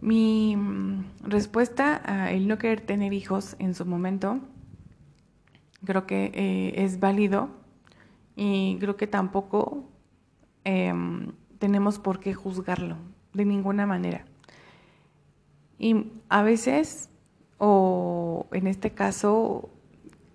mi 0.00 0.56
mm, 0.56 1.04
respuesta 1.24 2.02
a 2.04 2.32
el 2.32 2.48
no 2.48 2.58
querer 2.58 2.80
tener 2.80 3.12
hijos 3.12 3.56
en 3.58 3.74
su 3.74 3.84
momento 3.84 4.40
creo 5.84 6.06
que 6.06 6.30
eh, 6.34 6.84
es 6.84 7.00
válido 7.00 7.50
y 8.36 8.76
creo 8.80 8.96
que 8.96 9.06
tampoco 9.06 9.88
em, 10.64 11.32
tenemos 11.58 11.98
por 11.98 12.20
qué 12.20 12.34
juzgarlo 12.34 12.96
de 13.32 13.44
ninguna 13.44 13.86
manera. 13.86 14.24
Y 15.78 16.12
a 16.28 16.42
veces, 16.42 17.10
o 17.58 18.46
en 18.52 18.66
este 18.66 18.90
caso, 18.92 19.70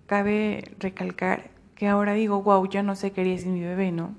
cabe 0.06 0.74
recalcar 0.78 1.50
que 1.74 1.88
ahora 1.88 2.14
digo, 2.14 2.42
wow, 2.42 2.66
yo 2.66 2.82
no 2.82 2.96
sé 2.96 3.12
qué 3.12 3.22
haría 3.22 3.38
sin 3.38 3.54
mi 3.54 3.60
bebé, 3.60 3.92
¿no? 3.92 4.14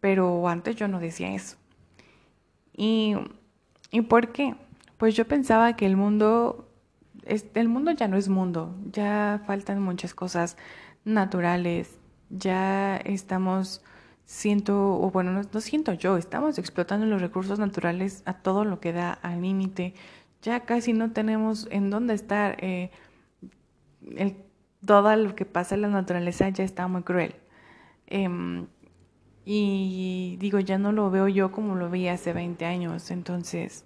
Pero 0.00 0.48
antes 0.48 0.76
yo 0.76 0.88
no 0.88 1.00
decía 1.00 1.34
eso. 1.34 1.56
Y 2.76 3.14
¿Y 3.92 4.00
por 4.00 4.32
qué? 4.32 4.56
Pues 4.96 5.14
yo 5.14 5.28
pensaba 5.28 5.76
que 5.76 5.84
el 5.84 5.96
mundo, 5.96 6.66
el 7.26 7.68
mundo 7.68 7.92
ya 7.92 8.08
no 8.08 8.16
es 8.16 8.28
mundo, 8.30 8.74
ya 8.90 9.42
faltan 9.46 9.82
muchas 9.82 10.14
cosas 10.14 10.56
naturales, 11.04 11.98
ya 12.30 12.96
estamos, 12.96 13.84
siento, 14.24 14.98
o 14.98 15.10
bueno, 15.10 15.32
no, 15.32 15.60
siento 15.60 15.92
yo, 15.92 16.16
estamos 16.16 16.58
explotando 16.58 17.04
los 17.04 17.20
recursos 17.20 17.58
naturales 17.58 18.22
a 18.24 18.32
todo 18.32 18.64
lo 18.64 18.80
que 18.80 18.94
da 18.94 19.12
al 19.12 19.42
límite, 19.42 19.94
ya 20.40 20.60
casi 20.60 20.94
no 20.94 21.12
tenemos 21.12 21.68
en 21.70 21.90
dónde 21.90 22.14
estar, 22.14 22.56
eh, 22.64 22.90
el, 24.16 24.36
todo 24.86 25.14
lo 25.16 25.34
que 25.34 25.44
pasa 25.44 25.74
en 25.74 25.82
la 25.82 25.88
naturaleza 25.88 26.48
ya 26.48 26.64
está 26.64 26.88
muy 26.88 27.02
cruel. 27.02 27.34
Em, 28.06 28.66
y 29.44 30.36
digo, 30.40 30.60
ya 30.60 30.78
no 30.78 30.92
lo 30.92 31.10
veo 31.10 31.28
yo 31.28 31.52
como 31.52 31.74
lo 31.74 31.90
veía 31.90 32.14
hace 32.14 32.32
20 32.32 32.64
años, 32.64 33.10
entonces 33.10 33.84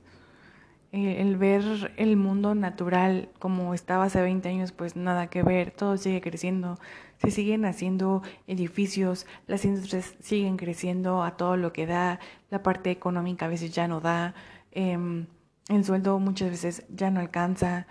el, 0.92 1.36
ver 1.36 1.92
el 1.96 2.16
mundo 2.16 2.54
natural 2.54 3.28
como 3.38 3.74
estaba 3.74 4.04
hace 4.04 4.20
20 4.20 4.48
años, 4.48 4.72
pues 4.72 4.96
nada 4.96 5.28
que 5.28 5.42
ver, 5.42 5.70
todo 5.70 5.96
sigue 5.96 6.20
creciendo, 6.20 6.78
se 7.18 7.30
siguen 7.30 7.64
haciendo 7.64 8.22
edificios, 8.46 9.26
las 9.46 9.64
industrias 9.64 10.14
siguen 10.20 10.56
creciendo 10.56 11.22
a 11.22 11.36
todo 11.36 11.56
lo 11.56 11.72
que 11.72 11.86
da, 11.86 12.20
la 12.50 12.62
parte 12.62 12.90
económica 12.90 13.46
a 13.46 13.48
veces 13.48 13.72
ya 13.72 13.88
no 13.88 14.00
da, 14.00 14.34
eh, 14.72 15.26
el 15.68 15.84
sueldo 15.84 16.18
muchas 16.18 16.50
veces 16.50 16.86
ya 16.88 17.10
no 17.10 17.20
alcanza, 17.20 17.86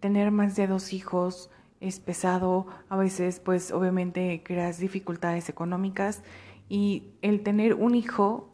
tener 0.00 0.30
más 0.30 0.56
de 0.56 0.66
dos 0.66 0.92
hijos 0.92 1.50
es 1.80 2.00
pesado, 2.00 2.66
a 2.88 2.96
veces 2.96 3.40
pues 3.40 3.70
obviamente 3.70 4.42
creas 4.44 4.78
dificultades 4.78 5.48
económicas 5.48 6.22
y 6.68 7.10
el 7.22 7.42
tener 7.42 7.74
un 7.74 7.94
hijo 7.94 8.52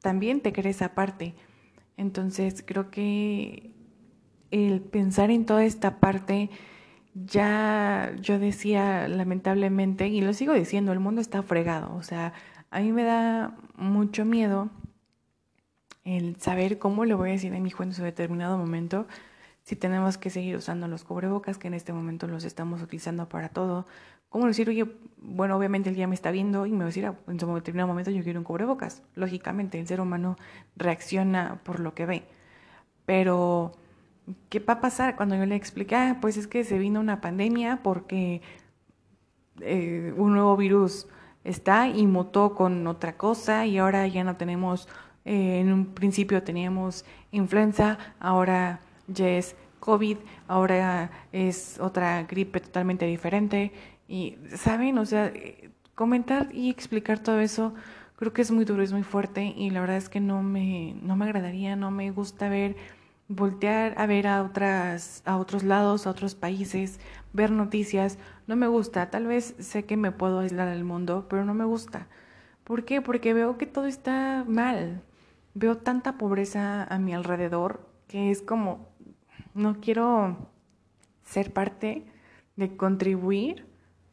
también 0.00 0.40
te 0.40 0.52
crees 0.52 0.82
aparte. 0.82 1.34
Entonces 1.96 2.62
creo 2.66 2.90
que 2.90 3.70
el 4.50 4.80
pensar 4.80 5.30
en 5.30 5.46
toda 5.46 5.64
esta 5.64 6.00
parte, 6.00 6.50
ya 7.14 8.14
yo 8.20 8.38
decía 8.38 9.08
lamentablemente, 9.08 10.08
y 10.08 10.20
lo 10.20 10.32
sigo 10.32 10.52
diciendo, 10.54 10.92
el 10.92 11.00
mundo 11.00 11.20
está 11.20 11.42
fregado. 11.42 11.94
O 11.96 12.02
sea, 12.02 12.32
a 12.70 12.80
mí 12.80 12.92
me 12.92 13.04
da 13.04 13.56
mucho 13.76 14.24
miedo 14.24 14.70
el 16.04 16.36
saber 16.36 16.78
cómo 16.78 17.04
le 17.04 17.14
voy 17.14 17.30
a 17.30 17.32
decir 17.32 17.54
a 17.54 17.60
mi 17.60 17.68
hijo 17.68 17.82
en 17.82 17.94
su 17.94 18.02
determinado 18.02 18.58
momento 18.58 19.06
si 19.62 19.76
tenemos 19.76 20.18
que 20.18 20.30
seguir 20.30 20.56
usando 20.56 20.88
los 20.88 21.04
cubrebocas, 21.04 21.56
que 21.56 21.68
en 21.68 21.74
este 21.74 21.92
momento 21.92 22.26
los 22.26 22.44
estamos 22.44 22.82
utilizando 22.82 23.28
para 23.28 23.48
todo. 23.48 23.86
¿Cómo 24.32 24.46
decir, 24.46 24.66
oye, 24.70 24.86
bueno, 25.18 25.58
obviamente 25.58 25.90
él 25.90 25.94
ya 25.94 26.06
me 26.06 26.14
está 26.14 26.30
viendo 26.30 26.64
y 26.64 26.72
me 26.72 26.78
va 26.78 26.84
a 26.84 26.86
decir, 26.86 27.04
ah, 27.04 27.14
en 27.28 27.38
su 27.38 27.54
determinado 27.54 27.86
momento 27.86 28.10
yo 28.10 28.22
quiero 28.22 28.40
un 28.40 28.44
cubrebocas. 28.44 29.02
Lógicamente, 29.14 29.78
el 29.78 29.86
ser 29.86 30.00
humano 30.00 30.36
reacciona 30.74 31.60
por 31.64 31.80
lo 31.80 31.94
que 31.94 32.06
ve. 32.06 32.24
Pero, 33.04 33.72
¿qué 34.48 34.58
va 34.60 34.74
a 34.74 34.80
pasar 34.80 35.16
cuando 35.16 35.36
yo 35.36 35.44
le 35.44 35.54
explique, 35.54 35.94
ah, 35.94 36.16
pues 36.22 36.38
es 36.38 36.46
que 36.46 36.64
se 36.64 36.78
vino 36.78 36.98
una 36.98 37.20
pandemia 37.20 37.80
porque 37.82 38.40
eh, 39.60 40.14
un 40.16 40.32
nuevo 40.32 40.56
virus 40.56 41.08
está 41.44 41.88
y 41.88 42.06
mutó 42.06 42.54
con 42.54 42.86
otra 42.86 43.18
cosa 43.18 43.66
y 43.66 43.76
ahora 43.76 44.06
ya 44.06 44.24
no 44.24 44.36
tenemos, 44.36 44.88
eh, 45.26 45.60
en 45.60 45.74
un 45.74 45.86
principio 45.92 46.42
teníamos 46.42 47.04
influenza, 47.32 47.98
ahora 48.18 48.80
ya 49.08 49.28
es 49.28 49.56
COVID, 49.80 50.16
ahora 50.46 51.10
es 51.32 51.78
otra 51.80 52.22
gripe 52.22 52.60
totalmente 52.60 53.04
diferente. 53.04 53.72
Y, 54.12 54.36
¿saben? 54.56 54.98
O 54.98 55.06
sea, 55.06 55.32
comentar 55.94 56.54
y 56.54 56.68
explicar 56.68 57.18
todo 57.18 57.40
eso 57.40 57.72
creo 58.16 58.34
que 58.34 58.42
es 58.42 58.50
muy 58.50 58.66
duro, 58.66 58.82
es 58.82 58.92
muy 58.92 59.02
fuerte 59.02 59.54
y 59.56 59.70
la 59.70 59.80
verdad 59.80 59.96
es 59.96 60.10
que 60.10 60.20
no 60.20 60.42
me, 60.42 60.94
no 61.02 61.16
me 61.16 61.24
agradaría, 61.24 61.76
no 61.76 61.90
me 61.90 62.10
gusta 62.10 62.50
ver, 62.50 62.76
voltear 63.28 63.94
a 63.96 64.06
ver 64.06 64.26
a, 64.26 64.42
otras, 64.42 65.22
a 65.24 65.38
otros 65.38 65.64
lados, 65.64 66.06
a 66.06 66.10
otros 66.10 66.34
países, 66.34 67.00
ver 67.32 67.50
noticias. 67.50 68.18
No 68.46 68.54
me 68.54 68.68
gusta, 68.68 69.10
tal 69.10 69.26
vez 69.26 69.54
sé 69.58 69.86
que 69.86 69.96
me 69.96 70.12
puedo 70.12 70.40
aislar 70.40 70.68
del 70.68 70.84
mundo, 70.84 71.26
pero 71.30 71.46
no 71.46 71.54
me 71.54 71.64
gusta. 71.64 72.06
¿Por 72.64 72.84
qué? 72.84 73.00
Porque 73.00 73.32
veo 73.32 73.56
que 73.56 73.66
todo 73.66 73.86
está 73.86 74.44
mal. 74.46 75.02
Veo 75.54 75.78
tanta 75.78 76.18
pobreza 76.18 76.84
a 76.84 76.98
mi 76.98 77.14
alrededor 77.14 77.88
que 78.08 78.30
es 78.30 78.42
como, 78.42 78.88
no 79.54 79.80
quiero 79.80 80.36
ser 81.24 81.52
parte 81.52 82.04
de 82.56 82.76
contribuir 82.76 83.71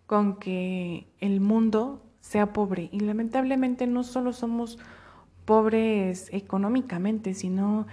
con 0.09 0.37
que 0.37 1.05
el 1.19 1.39
mundo 1.39 2.01
sea 2.19 2.51
pobre. 2.51 2.89
Y 2.91 3.01
lamentablemente 3.01 3.85
no 3.85 4.03
solo 4.03 4.33
somos 4.33 4.79
pobres 5.45 6.29
económicamente, 6.31 7.35
sino 7.35 7.85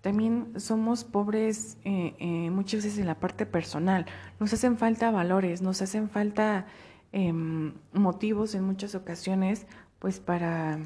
también 0.00 0.58
somos 0.58 1.04
pobres 1.04 1.76
eh, 1.84 2.14
eh, 2.20 2.48
muchas 2.50 2.84
veces 2.84 2.98
en 2.98 3.06
la 3.06 3.16
parte 3.16 3.44
personal. 3.44 4.06
Nos 4.40 4.50
hacen 4.54 4.78
falta 4.78 5.10
valores, 5.10 5.60
nos 5.60 5.82
hacen 5.82 6.08
falta 6.08 6.64
em, 7.12 7.74
motivos 7.92 8.54
en 8.54 8.64
muchas 8.64 8.94
ocasiones, 8.94 9.66
pues 9.98 10.20
para... 10.20 10.78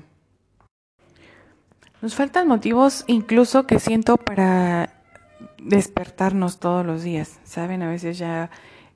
Nos 2.00 2.16
faltan 2.16 2.48
motivos 2.48 3.04
incluso 3.06 3.68
que 3.68 3.78
siento 3.78 4.16
para 4.16 5.00
despertarnos 5.62 6.58
todos 6.58 6.84
los 6.84 7.04
días, 7.04 7.38
¿saben? 7.44 7.84
A 7.84 7.88
veces 7.88 8.18
ya, 8.18 8.50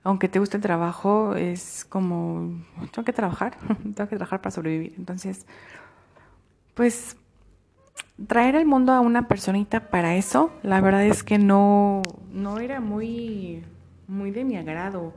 aunque 0.06 0.28
te 0.28 0.38
guste 0.38 0.56
el 0.56 0.62
trabajo, 0.62 1.34
es 1.34 1.84
como, 1.84 2.62
tengo 2.92 3.04
que 3.04 3.12
trabajar, 3.12 3.56
tengo 3.82 4.08
que 4.08 4.14
trabajar 4.14 4.40
para 4.40 4.52
sobrevivir. 4.52 4.94
Entonces, 4.96 5.46
pues, 6.74 7.16
traer 8.28 8.54
al 8.54 8.66
mundo 8.66 8.92
a 8.92 9.00
una 9.00 9.26
personita 9.26 9.90
para 9.90 10.14
eso, 10.14 10.52
la 10.62 10.80
verdad 10.80 11.04
es 11.04 11.24
que 11.24 11.38
no, 11.38 12.02
no 12.30 12.60
era 12.60 12.80
muy, 12.80 13.64
muy 14.06 14.30
de 14.30 14.44
mi 14.44 14.56
agrado, 14.56 15.12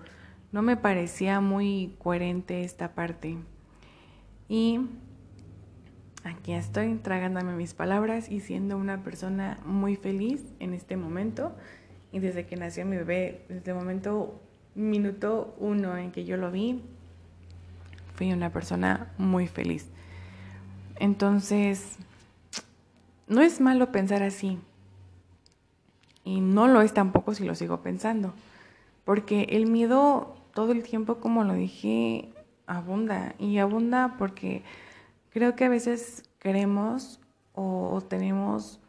no 0.52 0.64
me 0.64 0.76
parecía 0.76 1.40
muy 1.40 1.96
coherente 2.00 2.64
esta 2.64 2.96
parte. 2.96 3.38
Y 4.48 4.80
aquí 6.24 6.54
estoy 6.54 6.96
tragándome 6.96 7.54
mis 7.54 7.76
palabras 7.76 8.32
y 8.32 8.40
siendo 8.40 8.76
una 8.76 9.04
persona 9.04 9.60
muy 9.66 9.98
feliz 9.98 10.44
en 10.58 10.74
este 10.74 10.98
momento. 10.98 11.56
Y 12.12 12.18
desde 12.18 12.48
que 12.48 12.56
nació 12.56 12.88
mi 12.88 12.98
bebé, 12.98 13.46
desde 13.50 13.70
el 13.70 13.78
momento, 13.78 14.42
minuto 14.76 15.56
uno 15.60 15.98
en 15.98 16.12
que 16.12 16.26
yo 16.26 16.38
lo 16.38 16.52
vi, 16.52 16.82
fui 18.16 18.32
una 18.32 18.52
persona 18.52 19.12
muy 19.18 19.48
feliz. 19.48 19.88
Entonces, 20.98 21.98
no 23.28 23.42
es 23.42 23.62
malo 23.62 23.92
pensar 23.92 24.24
así. 24.24 24.60
Y 26.24 26.42
no 26.42 26.68
lo 26.68 26.82
es 26.82 26.94
tampoco 26.94 27.34
si 27.34 27.46
lo 27.46 27.56
sigo 27.56 27.82
pensando. 27.82 28.34
Porque 29.06 29.48
el 29.52 29.68
miedo 29.68 30.36
todo 30.54 30.74
el 30.74 30.84
tiempo, 30.84 31.16
como 31.20 31.44
lo 31.44 31.54
dije, 31.54 32.30
abunda. 32.68 33.34
Y 33.40 33.58
abunda 33.58 34.16
porque 34.18 34.64
Creo 35.32 35.56
que 35.56 35.66
a 35.66 35.70
veces 35.70 36.24
queremos 36.40 37.20
o, 37.54 38.02
tenemos 38.02 38.80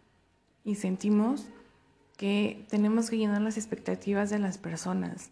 y 0.65 0.77
sentimos 0.77 1.47
que 2.17 2.65
tenemos 2.71 3.11
que 3.11 3.19
llenar 3.19 3.43
las 3.43 3.57
expectativas 3.57 4.31
de 4.31 4.39
las 4.39 4.59
personas. 4.59 5.31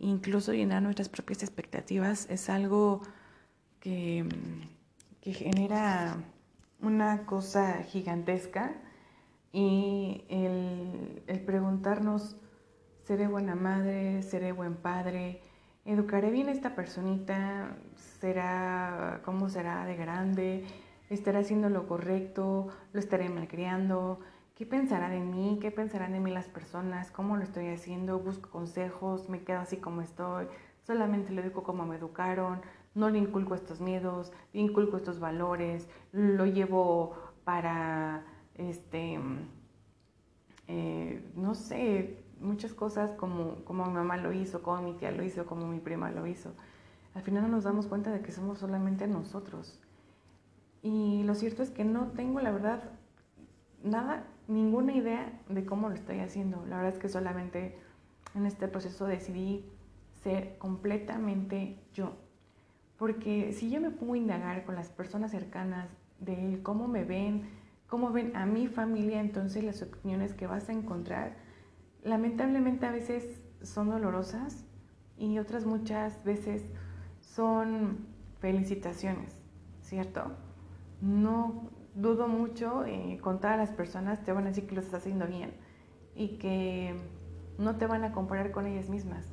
Incluso 0.00 0.52
llenar 0.52 0.82
nuestras 0.82 1.08
propias 1.08 1.42
expectativas 1.42 2.26
es 2.30 2.50
algo 2.50 3.02
que, 3.78 4.26
genera 5.22 6.16
una 6.80 7.24
cosa 7.26 7.82
gigantesca 7.84 8.72
y 9.52 10.24
el, 10.28 11.22
el, 11.26 11.40
preguntarnos, 11.40 12.36
¿seré 13.04 13.28
buena 13.28 13.54
madre? 13.54 14.22
¿Seré 14.22 14.52
buen 14.52 14.74
padre? 14.74 15.40
¿Educaré 15.84 16.30
bien 16.30 16.48
a 16.48 16.52
esta 16.52 16.74
personita? 16.74 17.76
será, 18.20 19.20
cómo 19.24 19.48
será 19.48 19.84
de 19.86 19.96
grande, 19.96 20.64
estará 21.08 21.40
haciendo 21.40 21.68
lo 21.70 21.88
correcto, 21.88 22.68
lo 22.92 23.00
estaré 23.00 23.28
malcriando, 23.28 24.20
qué 24.60 24.66
pensarán 24.66 25.12
de 25.12 25.20
mí, 25.20 25.58
qué 25.58 25.70
pensarán 25.70 26.12
de 26.12 26.20
mí 26.20 26.30
las 26.30 26.46
personas, 26.46 27.10
cómo 27.10 27.38
lo 27.38 27.44
estoy 27.44 27.68
haciendo, 27.68 28.18
busco 28.18 28.50
consejos, 28.50 29.30
me 29.30 29.42
quedo 29.42 29.60
así 29.60 29.78
como 29.78 30.02
estoy, 30.02 30.48
solamente 30.82 31.32
lo 31.32 31.40
educo 31.40 31.62
como 31.62 31.86
me 31.86 31.96
educaron, 31.96 32.60
no 32.94 33.08
le 33.08 33.18
inculco 33.20 33.54
estos 33.54 33.80
miedos, 33.80 34.34
le 34.52 34.60
inculco 34.60 34.98
estos 34.98 35.18
valores, 35.18 35.88
lo 36.12 36.44
llevo 36.44 37.16
para, 37.42 38.22
este, 38.56 39.18
eh, 40.68 41.24
no 41.36 41.54
sé, 41.54 42.22
muchas 42.38 42.74
cosas 42.74 43.12
como, 43.12 43.64
como 43.64 43.86
mi 43.86 43.94
mamá 43.94 44.18
lo 44.18 44.30
hizo, 44.30 44.62
como 44.62 44.82
mi 44.82 44.92
tía 44.92 45.10
lo 45.10 45.22
hizo, 45.22 45.46
como 45.46 45.66
mi 45.68 45.80
prima 45.80 46.10
lo 46.10 46.26
hizo 46.26 46.52
al 47.14 47.22
final 47.22 47.44
no 47.44 47.48
nos 47.48 47.64
damos 47.64 47.86
cuenta 47.86 48.12
de 48.12 48.20
que 48.20 48.30
somos 48.30 48.58
solamente 48.58 49.06
nosotros. 49.08 49.80
Y 50.82 51.22
lo 51.24 51.34
cierto 51.34 51.62
es 51.62 51.70
que 51.70 51.84
no 51.84 52.08
tengo, 52.08 52.40
la 52.40 52.52
verdad, 52.52 52.82
nada, 53.82 54.26
ninguna 54.50 54.92
idea 54.92 55.40
de 55.48 55.64
cómo 55.64 55.88
lo 55.88 55.94
estoy 55.94 56.18
haciendo. 56.18 56.66
La 56.66 56.76
verdad 56.76 56.94
es 56.94 56.98
que 56.98 57.08
solamente 57.08 57.78
en 58.34 58.46
este 58.46 58.68
proceso 58.68 59.06
decidí 59.06 59.64
ser 60.22 60.58
completamente 60.58 61.78
yo. 61.94 62.16
Porque 62.98 63.52
si 63.52 63.70
yo 63.70 63.80
me 63.80 63.90
pongo 63.90 64.14
a 64.14 64.18
indagar 64.18 64.64
con 64.64 64.74
las 64.74 64.90
personas 64.90 65.30
cercanas 65.30 65.88
de 66.18 66.60
cómo 66.62 66.88
me 66.88 67.04
ven, 67.04 67.48
cómo 67.86 68.10
ven 68.10 68.36
a 68.36 68.44
mi 68.44 68.66
familia, 68.66 69.20
entonces 69.20 69.64
las 69.64 69.82
opiniones 69.82 70.34
que 70.34 70.46
vas 70.46 70.68
a 70.68 70.72
encontrar, 70.72 71.36
lamentablemente 72.02 72.86
a 72.86 72.92
veces 72.92 73.46
son 73.62 73.88
dolorosas 73.88 74.64
y 75.16 75.38
otras 75.38 75.64
muchas 75.64 76.22
veces 76.24 76.64
son 77.20 78.06
felicitaciones, 78.40 79.32
¿cierto? 79.80 80.32
No 81.00 81.70
dudo 81.94 82.28
mucho 82.28 82.84
eh, 82.86 83.18
con 83.22 83.40
todas 83.40 83.58
las 83.58 83.70
personas 83.70 84.22
te 84.24 84.32
van 84.32 84.44
a 84.44 84.48
decir 84.48 84.66
que 84.66 84.74
lo 84.74 84.80
estás 84.80 85.00
haciendo 85.02 85.26
bien 85.26 85.52
y 86.14 86.38
que 86.38 86.94
no 87.58 87.76
te 87.76 87.86
van 87.86 88.04
a 88.04 88.12
comparar 88.12 88.52
con 88.52 88.66
ellas 88.66 88.88
mismas, 88.88 89.26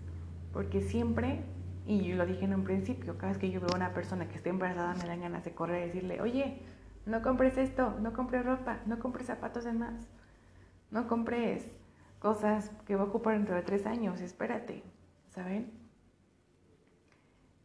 porque 0.54 0.82
siempre, 0.82 1.44
y 1.86 2.14
lo 2.14 2.26
dije 2.26 2.46
en 2.46 2.54
un 2.56 2.64
principio, 2.64 3.18
cada 3.18 3.30
vez 3.34 3.38
que 3.40 3.52
yo 3.52 3.60
veo 3.62 3.70
a 3.74 3.76
una 3.76 3.94
persona 3.94 4.28
que 4.28 4.36
está 4.36 4.50
embarazada 4.50 4.96
me 4.96 5.06
dan 5.08 5.22
ganas 5.22 5.44
de 5.46 5.54
correr 5.54 5.84
y 5.84 5.88
decirle, 5.88 6.22
oye, 6.22 6.62
no 7.06 7.22
compres 7.22 7.58
esto, 7.58 7.96
no 8.02 8.14
compres 8.14 8.46
ropa, 8.46 8.82
no 8.86 9.00
compres 9.00 9.28
zapatos 9.28 9.64
de 9.64 9.74
más. 9.74 10.08
no 10.92 11.08
compres 11.08 11.68
cosas 12.20 12.72
que 12.86 12.96
va 12.96 13.04
a 13.04 13.08
ocupar 13.08 13.36
dentro 13.36 13.56
de 13.56 13.62
tres 13.64 13.86
años, 13.86 14.22
espérate, 14.22 14.84
¿saben? 15.30 15.72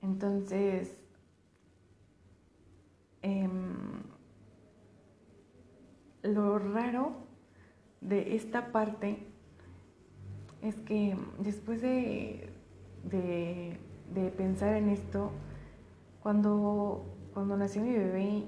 Entonces, 0.03 0.97
em, 3.23 4.02
lo 6.23 6.59
raro 6.59 7.13
de 8.01 8.37
esta 8.37 8.73
parte 8.73 9.27
es 10.61 10.77
que 10.77 11.17
después 11.39 11.83
de, 11.83 12.51
de, 13.05 14.31
pensar 14.37 14.75
en 14.77 14.89
esto, 14.89 15.33
cuando, 16.23 17.05
cuando 17.35 17.57
nació 17.57 17.83
mi 17.83 17.93
bebé, 17.93 18.45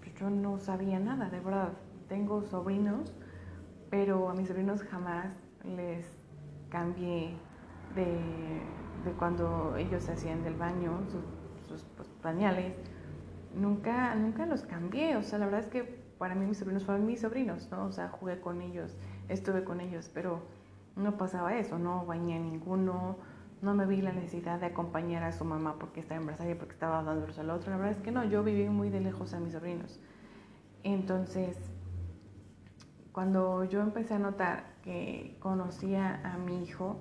pues 0.00 0.14
yo 0.16 0.28
no 0.30 0.58
sabía 0.58 0.98
nada, 0.98 1.30
de 1.30 1.38
verdad. 1.38 1.72
Tengo 2.08 2.42
sobrinos, 2.42 3.14
pero 3.90 4.28
a 4.28 4.34
mis 4.34 4.48
sobrinos 4.48 4.82
jamás 4.82 5.28
les 5.64 6.06
cambié 6.68 7.36
de, 7.94 8.18
cuando 9.18 9.76
ellos 9.76 10.08
hacían 10.08 10.42
del 10.42 10.54
baño, 10.54 10.98
sus, 11.68 11.84
pues, 11.96 12.08
pañales. 12.20 12.74
Nunca, 13.54 14.14
nunca 14.14 14.46
los 14.46 14.62
cambié, 14.62 15.16
o 15.16 15.22
sea, 15.22 15.38
la 15.38 15.44
verdad 15.44 15.60
es 15.60 15.68
que 15.68 16.01
para 16.22 16.36
mí 16.36 16.46
mis 16.46 16.58
sobrinos 16.58 16.84
fueron 16.84 17.04
mis 17.04 17.22
sobrinos, 17.22 17.68
¿no? 17.72 17.86
O 17.86 17.90
sea, 17.90 18.08
jugué 18.08 18.40
con 18.40 18.62
ellos, 18.62 18.96
estuve 19.28 19.64
con 19.64 19.80
ellos, 19.80 20.08
pero 20.14 20.40
no 20.94 21.18
pasaba 21.18 21.58
eso, 21.58 21.80
no 21.80 22.06
bañé 22.06 22.36
a 22.36 22.38
ninguno, 22.38 23.16
no 23.60 23.74
me 23.74 23.86
vi 23.86 24.00
la 24.02 24.12
necesidad 24.12 24.60
de 24.60 24.66
acompañar 24.66 25.24
a 25.24 25.32
su 25.32 25.44
mamá 25.44 25.80
porque 25.80 25.98
estaba 25.98 26.20
embarazada 26.20 26.48
y 26.52 26.54
porque 26.54 26.74
estaba 26.74 27.02
dándolos 27.02 27.40
al 27.40 27.50
otro. 27.50 27.72
La 27.72 27.76
verdad 27.76 27.96
es 27.98 28.04
que 28.04 28.12
no, 28.12 28.22
yo 28.22 28.44
viví 28.44 28.68
muy 28.68 28.88
de 28.88 29.00
lejos 29.00 29.34
a 29.34 29.40
mis 29.40 29.54
sobrinos. 29.54 29.98
Entonces, 30.84 31.58
cuando 33.10 33.64
yo 33.64 33.80
empecé 33.80 34.14
a 34.14 34.20
notar 34.20 34.76
que 34.84 35.36
conocía 35.40 36.20
a 36.22 36.38
mi 36.38 36.62
hijo, 36.62 37.00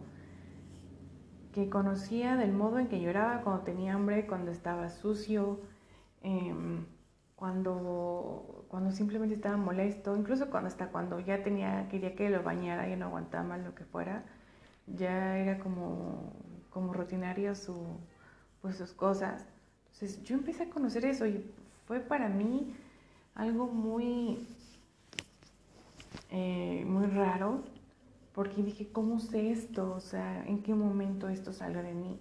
que 1.54 1.70
conocía 1.70 2.38
del 2.38 2.54
modo 2.54 2.80
en 2.80 2.88
que 2.88 3.00
lloraba 3.00 3.42
cuando 3.42 3.62
tenía 3.62 3.94
hambre, 3.94 4.26
cuando 4.26 4.50
estaba 4.50 4.90
sucio, 4.90 5.60
em, 6.24 6.88
cuando, 7.42 8.66
cuando 8.68 8.92
simplemente 8.92 9.34
estaba 9.34 9.58
molesto, 9.58 10.16
incluso 10.16 10.52
cuando 10.52 10.68
hasta 10.68 10.90
cuando 10.90 11.20
ya 11.20 11.42
tenía, 11.42 11.90
quería 11.90 12.14
que 12.14 12.30
lo 12.30 12.44
bañara 12.44 12.88
y 12.88 12.96
no 12.96 13.08
aguantaba 13.08 13.58
lo 13.58 13.74
que 13.74 13.84
fuera, 13.84 14.24
ya 14.86 15.40
era 15.40 15.58
como, 15.58 16.34
como 16.70 16.94
rutinaria 16.94 17.56
su, 17.56 17.84
pues 18.62 18.78
sus 18.78 18.92
cosas. 18.94 19.48
Entonces 19.86 20.22
yo 20.22 20.36
empecé 20.36 20.66
a 20.66 20.70
conocer 20.70 21.04
eso 21.04 21.26
y 21.26 21.44
fue 21.88 22.00
para 22.00 22.30
mí 22.30 22.76
algo 23.34 23.66
muy, 23.66 24.48
eh, 26.30 26.84
muy 26.86 27.08
raro, 27.08 27.64
porque 28.36 28.62
dije, 28.62 28.88
¿cómo 28.92 29.20
sé 29.20 29.50
esto? 29.50 29.96
O 29.96 30.00
sea, 30.00 30.46
¿en 30.46 30.62
qué 30.62 30.76
momento 30.76 31.28
esto 31.28 31.54
salió 31.54 31.82
de 31.82 31.96
mí? 31.96 32.20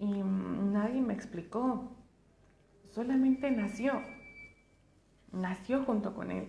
Y 0.00 0.20
nadie 0.20 1.00
me 1.00 1.14
explicó, 1.14 1.92
solamente 2.94 3.50
nació, 3.50 4.00
nació 5.32 5.84
junto 5.84 6.14
con 6.14 6.30
él. 6.30 6.48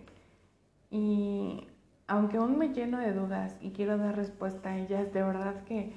Y 0.92 1.68
aunque 2.08 2.38
aún 2.38 2.58
me 2.58 2.70
lleno 2.70 3.00
de 3.00 3.14
dudas 3.14 3.58
y 3.62 3.72
quiero 3.72 3.98
dar 3.98 4.16
respuesta 4.16 4.70
a 4.70 4.78
ellas, 4.78 5.12
de 5.12 5.24
verdad 5.24 5.64
que 5.64 5.94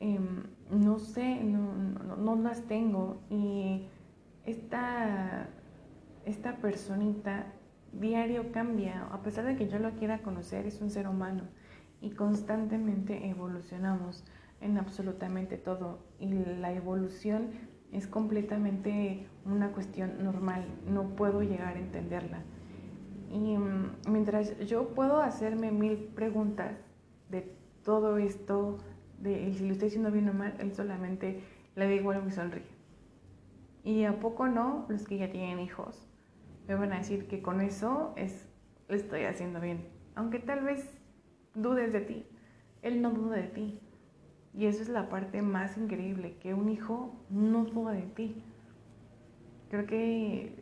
em, 0.00 0.44
no 0.70 0.98
sé, 0.98 1.44
no, 1.44 1.74
no, 2.16 2.36
las 2.36 2.62
tengo. 2.62 3.20
Y 3.28 3.86
esta, 4.46 5.48
esta 6.24 6.56
personita 6.56 7.52
diario 7.92 8.52
cambia, 8.52 9.06
a 9.12 9.22
pesar 9.22 9.44
de 9.44 9.56
que 9.56 9.68
yo 9.68 9.78
lo 9.78 9.92
quiera 9.92 10.22
conocer, 10.22 10.66
es 10.66 10.80
un 10.80 10.90
ser 10.90 11.06
humano 11.08 11.42
y 12.00 12.10
constantemente 12.10 13.28
evolucionamos 13.28 14.24
en 14.60 14.78
absolutamente 14.78 15.58
todo 15.58 15.98
y 16.18 16.26
la 16.26 16.72
evolución 16.72 17.50
es 17.94 18.06
completamente 18.06 19.26
una 19.46 19.72
cuestión 19.72 20.22
normal, 20.22 20.66
no 20.86 21.16
puedo 21.16 21.42
llegar 21.42 21.76
a 21.76 21.80
entenderla. 21.80 22.42
Y 23.30 23.56
mm, 23.56 24.10
mientras 24.10 24.58
yo 24.66 24.88
puedo 24.88 25.20
hacerme 25.20 25.70
mil 25.70 25.96
preguntas 25.96 26.76
de 27.30 27.56
todo 27.84 28.18
esto, 28.18 28.78
de 29.20 29.54
si 29.54 29.66
lo 29.66 29.72
estoy 29.72 29.88
haciendo 29.88 30.10
bien 30.10 30.28
o 30.28 30.34
mal, 30.34 30.54
él 30.58 30.74
solamente 30.74 31.40
le 31.76 31.86
da 31.86 31.92
igual 31.92 32.22
y 32.26 32.30
sonríe. 32.30 32.64
Y 33.84 34.04
a 34.04 34.18
poco 34.18 34.48
no, 34.48 34.86
los 34.88 35.06
que 35.06 35.18
ya 35.18 35.30
tienen 35.30 35.60
hijos 35.60 36.08
me 36.66 36.74
van 36.74 36.92
a 36.92 36.98
decir 36.98 37.28
que 37.28 37.42
con 37.42 37.60
eso 37.60 38.12
es, 38.16 38.48
lo 38.88 38.96
estoy 38.96 39.24
haciendo 39.24 39.60
bien. 39.60 39.86
Aunque 40.14 40.38
tal 40.38 40.64
vez 40.64 40.90
dudes 41.54 41.92
de 41.92 42.00
ti, 42.00 42.26
él 42.82 43.02
no 43.02 43.10
duda 43.10 43.36
de 43.36 43.48
ti. 43.48 43.80
Y 44.56 44.66
eso 44.66 44.82
es 44.82 44.88
la 44.88 45.08
parte 45.08 45.42
más 45.42 45.76
increíble, 45.76 46.36
que 46.38 46.54
un 46.54 46.68
hijo 46.68 47.12
no 47.28 47.64
duda 47.64 47.92
de 47.92 48.02
ti. 48.02 48.42
Creo 49.68 49.86
que 49.86 50.54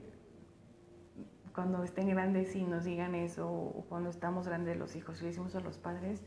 cuando 1.55 1.83
estén 1.85 2.09
grandes 2.09 2.57
y 2.57 2.63
nos 2.65 2.85
digan 2.85 3.15
eso, 3.15 3.51
o 3.51 3.85
cuando 3.91 4.09
estamos 4.09 4.47
grandes 4.47 4.79
los 4.79 4.97
hijos 4.97 5.21
y 5.21 5.25
le 5.25 5.29
decimos 5.29 5.55
a 5.57 5.61
los 5.61 5.77
padres, 5.77 6.23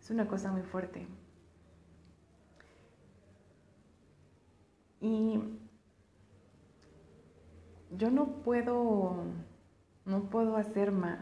es 0.00 0.10
una 0.10 0.26
cosa 0.26 0.50
muy 0.50 0.62
fuerte. 0.62 1.06
Y 5.00 5.40
yo 7.92 8.10
no 8.10 8.42
puedo, 8.42 9.22
no 10.04 10.24
puedo 10.24 10.56
hacer 10.56 10.90
más, 10.90 11.20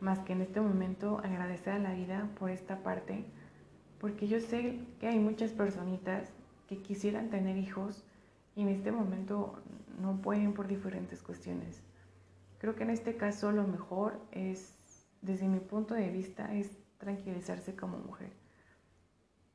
más 0.00 0.18
que 0.20 0.32
en 0.32 0.40
este 0.40 0.60
momento 0.60 1.18
agradecer 1.18 1.74
a 1.74 1.78
la 1.78 1.92
vida 1.92 2.28
por 2.36 2.50
esta 2.50 2.82
parte 2.82 3.24
porque 4.00 4.26
yo 4.26 4.40
sé 4.40 4.80
que 4.98 5.08
hay 5.08 5.18
muchas 5.18 5.52
personitas 5.52 6.30
que 6.68 6.78
quisieran 6.78 7.28
tener 7.28 7.58
hijos 7.58 8.02
y 8.56 8.62
en 8.62 8.68
este 8.68 8.90
momento 8.90 9.62
no 10.00 10.22
pueden 10.22 10.54
por 10.54 10.66
diferentes 10.66 11.22
cuestiones. 11.22 11.82
Creo 12.58 12.74
que 12.74 12.84
en 12.84 12.90
este 12.90 13.16
caso 13.16 13.52
lo 13.52 13.66
mejor 13.66 14.18
es, 14.32 14.74
desde 15.20 15.46
mi 15.48 15.60
punto 15.60 15.94
de 15.94 16.10
vista, 16.10 16.54
es 16.54 16.78
tranquilizarse 16.98 17.76
como 17.76 17.98
mujer 17.98 18.32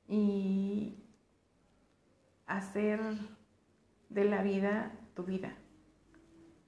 y 0.07 0.95
hacer 2.45 2.99
de 4.09 4.25
la 4.25 4.43
vida 4.43 4.91
tu 5.15 5.23
vida. 5.23 5.53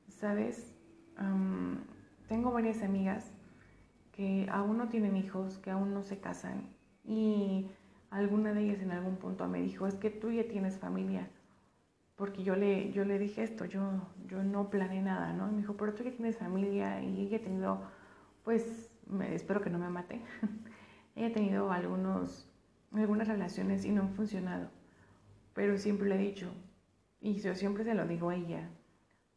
¿Sabes? 0.10 0.74
tengo 2.28 2.52
varias 2.52 2.84
amigas 2.84 3.32
que 4.12 4.48
aún 4.52 4.78
no 4.78 4.90
tienen 4.90 5.16
hijos, 5.16 5.58
que 5.58 5.72
aún 5.72 5.94
no 5.94 6.04
se 6.04 6.20
casan 6.20 6.77
y 7.08 7.70
alguna 8.12 8.54
de 8.54 8.64
ellas 8.64 8.82
en 8.82 8.92
algún 8.92 9.16
punto 9.16 9.48
me 9.48 9.62
dijo, 9.62 9.88
es 9.88 9.96
que 9.96 10.10
tú 10.10 10.32
ya 10.32 10.48
tienes 10.48 10.78
familia. 10.78 11.28
Porque 12.16 12.44
yo 12.44 12.56
le, 12.56 12.92
yo 12.92 13.06
le 13.06 13.18
dije 13.20 13.44
esto, 13.44 13.66
yo, 13.66 13.82
yo 14.28 14.44
no 14.44 14.70
planeé 14.70 15.02
nada, 15.02 15.34
¿no? 15.34 15.48
Y 15.48 15.52
me 15.52 15.58
dijo, 15.62 15.78
pero 15.78 15.94
tú 15.94 16.04
ya 16.04 16.12
tienes 16.12 16.38
familia 16.38 17.02
y 17.02 17.22
ella 17.22 17.38
ha 17.38 17.42
tenido, 17.42 17.82
pues, 18.44 18.92
me, 19.08 19.34
espero 19.36 19.62
que 19.62 19.70
no 19.70 19.78
me 19.80 19.90
mate. 19.90 20.22
ella 21.16 21.28
ha 21.28 21.34
tenido 21.34 21.72
algunos, 21.72 22.50
algunas 22.92 23.28
relaciones 23.28 23.86
y 23.86 23.92
no 23.92 24.02
han 24.02 24.14
funcionado. 24.14 24.70
Pero 25.54 25.78
siempre 25.78 26.10
le 26.10 26.16
he 26.16 26.20
dicho, 26.20 26.52
y 27.22 27.36
yo 27.36 27.56
siempre 27.56 27.84
se 27.84 27.94
lo 27.94 28.06
digo 28.08 28.30
a 28.30 28.36
ella, 28.36 28.70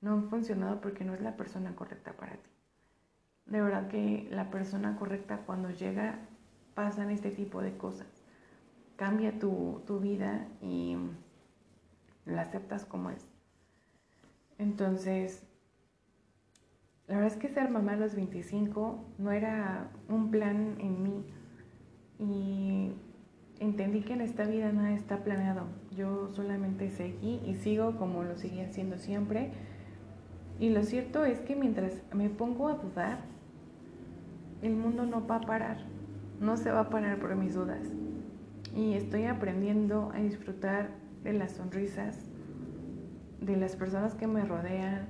no 0.00 0.12
han 0.12 0.30
funcionado 0.30 0.80
porque 0.80 1.04
no 1.04 1.14
es 1.14 1.20
la 1.20 1.36
persona 1.36 1.76
correcta 1.76 2.14
para 2.14 2.32
ti. 2.32 2.50
De 3.44 3.60
verdad 3.60 3.88
que 3.88 4.26
la 4.30 4.50
persona 4.50 4.96
correcta 4.96 5.42
cuando 5.44 5.70
llega 5.70 6.18
pasan 6.74 7.10
este 7.10 7.30
tipo 7.30 7.62
de 7.62 7.76
cosas. 7.76 8.06
Cambia 8.96 9.38
tu, 9.38 9.82
vida 10.00 10.46
y 10.60 10.96
la 12.26 12.42
aceptas 12.42 12.84
como 12.84 13.10
es. 13.10 13.26
Entonces, 14.58 15.46
la 17.06 17.16
verdad 17.16 17.32
es 17.32 17.38
que 17.38 17.48
ser 17.48 17.70
mamá 17.70 17.92
a 17.92 17.96
los 17.96 18.14
25 18.14 19.04
no 19.18 19.32
era 19.32 19.90
un 20.08 20.30
plan 20.30 20.76
en 20.80 21.02
mí. 21.02 21.24
Y 22.18 22.92
entendí 23.58 24.02
que 24.02 24.12
en 24.12 24.20
esta 24.20 24.44
vida 24.44 24.70
nada 24.70 24.92
está 24.92 25.24
planeado. 25.24 25.66
Yo 25.96 26.28
solamente 26.28 26.90
seguí 26.90 27.40
y 27.46 27.54
sigo 27.54 27.96
como 27.96 28.22
lo 28.22 28.36
seguía 28.36 28.66
haciendo 28.66 28.98
siempre. 28.98 29.50
Y 30.58 30.68
lo 30.68 30.82
cierto 30.82 31.24
es 31.24 31.40
que 31.40 31.56
mientras 31.56 32.02
me 32.12 32.28
pongo 32.28 32.68
a 32.68 32.74
dudar, 32.74 33.20
el 34.60 34.76
mundo 34.76 35.06
no 35.06 35.26
va 35.26 35.36
a 35.36 35.40
parar 35.40 35.99
no 36.40 36.56
se 36.56 36.72
va 36.72 36.80
a 36.80 36.88
parar 36.88 37.18
por 37.18 37.36
mis 37.36 37.54
dudas. 37.54 37.86
Y 38.74 38.94
estoy 38.94 39.24
aprendiendo 39.26 40.10
a 40.14 40.18
disfrutar 40.18 40.88
de 41.22 41.34
las 41.34 41.52
sonrisas, 41.52 42.18
de 43.40 43.56
las 43.56 43.76
personas 43.76 44.14
que 44.14 44.26
me 44.26 44.44
rodean, 44.44 45.06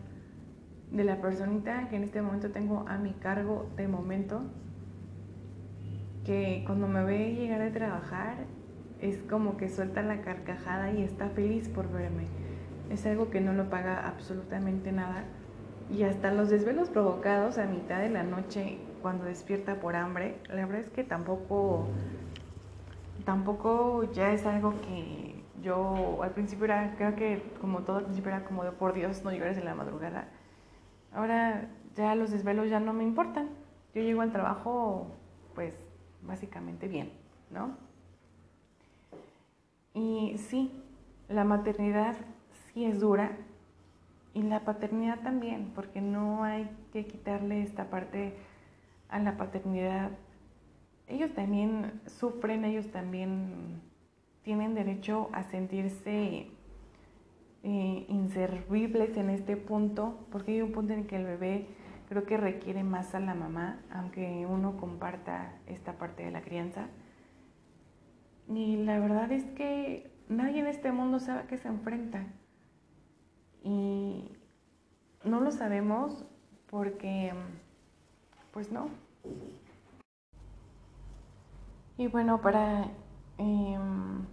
de 0.90 1.04
la 1.04 1.20
personita 1.20 1.88
que 1.88 1.96
en 1.96 2.02
este 2.02 2.20
momento 2.20 2.50
tengo 2.50 2.84
a 2.88 2.98
mi 2.98 3.12
cargo 3.12 3.70
de 3.76 3.86
momento, 3.86 4.42
que 6.24 6.64
cuando 6.66 6.88
me 6.88 7.04
ve 7.04 7.34
llegar 7.34 7.62
a 7.62 7.70
trabajar 7.70 8.38
es 9.00 9.18
como 9.30 9.56
que 9.56 9.68
suelta 9.68 10.02
la 10.02 10.20
carcajada 10.20 10.92
y 10.92 11.02
está 11.02 11.28
feliz 11.30 11.68
por 11.68 11.90
verme. 11.90 12.24
Es 12.90 13.06
algo 13.06 13.30
que 13.30 13.40
no 13.40 13.52
lo 13.52 13.70
paga 13.70 14.06
absolutamente 14.06 14.92
nada. 14.92 15.24
Y 15.90 16.02
hasta 16.02 16.32
los 16.32 16.50
desvelos 16.50 16.90
provocados 16.90 17.56
a 17.56 17.66
mitad 17.66 18.00
de 18.00 18.10
la 18.10 18.22
noche 18.22 18.78
cuando 19.00 19.24
despierta 19.24 19.80
por 19.80 19.96
hambre, 19.96 20.38
la 20.48 20.66
verdad 20.66 20.80
es 20.80 20.88
que 20.88 21.04
tampoco, 21.04 21.88
tampoco 23.24 24.04
ya 24.12 24.32
es 24.32 24.46
algo 24.46 24.74
que 24.82 25.42
yo 25.62 26.22
al 26.22 26.30
principio 26.30 26.66
era, 26.66 26.94
creo 26.96 27.16
que 27.16 27.42
como 27.60 27.80
todo 27.80 27.98
al 27.98 28.04
principio 28.04 28.30
era 28.30 28.44
como 28.44 28.64
de 28.64 28.72
por 28.72 28.94
Dios 28.94 29.22
no 29.24 29.32
llores 29.32 29.58
en 29.58 29.64
la 29.64 29.74
madrugada. 29.74 30.28
Ahora 31.12 31.68
ya 31.96 32.14
los 32.14 32.30
desvelos 32.30 32.68
ya 32.70 32.80
no 32.80 32.92
me 32.92 33.04
importan. 33.04 33.48
Yo 33.94 34.02
llego 34.02 34.22
al 34.22 34.32
trabajo 34.32 35.08
pues 35.54 35.74
básicamente 36.22 36.88
bien, 36.88 37.12
¿no? 37.50 37.76
Y 39.92 40.38
sí, 40.38 40.72
la 41.28 41.44
maternidad 41.44 42.14
sí 42.72 42.84
es 42.84 43.00
dura 43.00 43.32
y 44.32 44.42
la 44.42 44.60
paternidad 44.60 45.20
también, 45.20 45.72
porque 45.74 46.00
no 46.00 46.44
hay 46.44 46.70
que 46.92 47.04
quitarle 47.04 47.62
esta 47.62 47.90
parte 47.90 48.34
a 49.10 49.18
la 49.18 49.36
paternidad. 49.36 50.10
Ellos 51.06 51.32
también 51.34 52.00
sufren, 52.06 52.64
ellos 52.64 52.90
también 52.90 53.82
tienen 54.42 54.74
derecho 54.74 55.28
a 55.32 55.44
sentirse 55.44 56.46
eh, 57.62 58.06
inservibles 58.08 59.16
en 59.16 59.30
este 59.30 59.56
punto, 59.56 60.26
porque 60.30 60.52
hay 60.52 60.62
un 60.62 60.72
punto 60.72 60.94
en 60.94 61.06
que 61.06 61.16
el 61.16 61.24
bebé 61.24 61.66
creo 62.08 62.24
que 62.24 62.36
requiere 62.36 62.82
más 62.82 63.14
a 63.14 63.20
la 63.20 63.34
mamá, 63.34 63.80
aunque 63.92 64.46
uno 64.48 64.76
comparta 64.76 65.54
esta 65.66 65.98
parte 65.98 66.24
de 66.24 66.30
la 66.30 66.42
crianza. 66.42 66.88
Y 68.48 68.78
la 68.78 68.98
verdad 68.98 69.30
es 69.30 69.44
que 69.44 70.10
nadie 70.28 70.60
en 70.60 70.66
este 70.66 70.90
mundo 70.90 71.20
sabe 71.20 71.40
a 71.40 71.46
qué 71.46 71.56
se 71.56 71.68
enfrenta. 71.68 72.26
Y 73.62 74.32
no 75.24 75.40
lo 75.40 75.52
sabemos 75.52 76.24
porque, 76.68 77.32
pues 78.52 78.70
no. 78.72 78.88
Y 81.96 82.06
bueno, 82.08 82.40
para 82.40 82.86
em, 83.38 84.24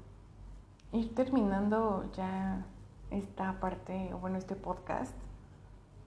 ir 0.92 1.14
terminando 1.16 2.10
ya 2.14 2.66
esta 3.12 3.60
parte, 3.60 4.14
o 4.14 4.20
bueno, 4.20 4.38
este 4.38 4.56
podcast, 4.56 5.14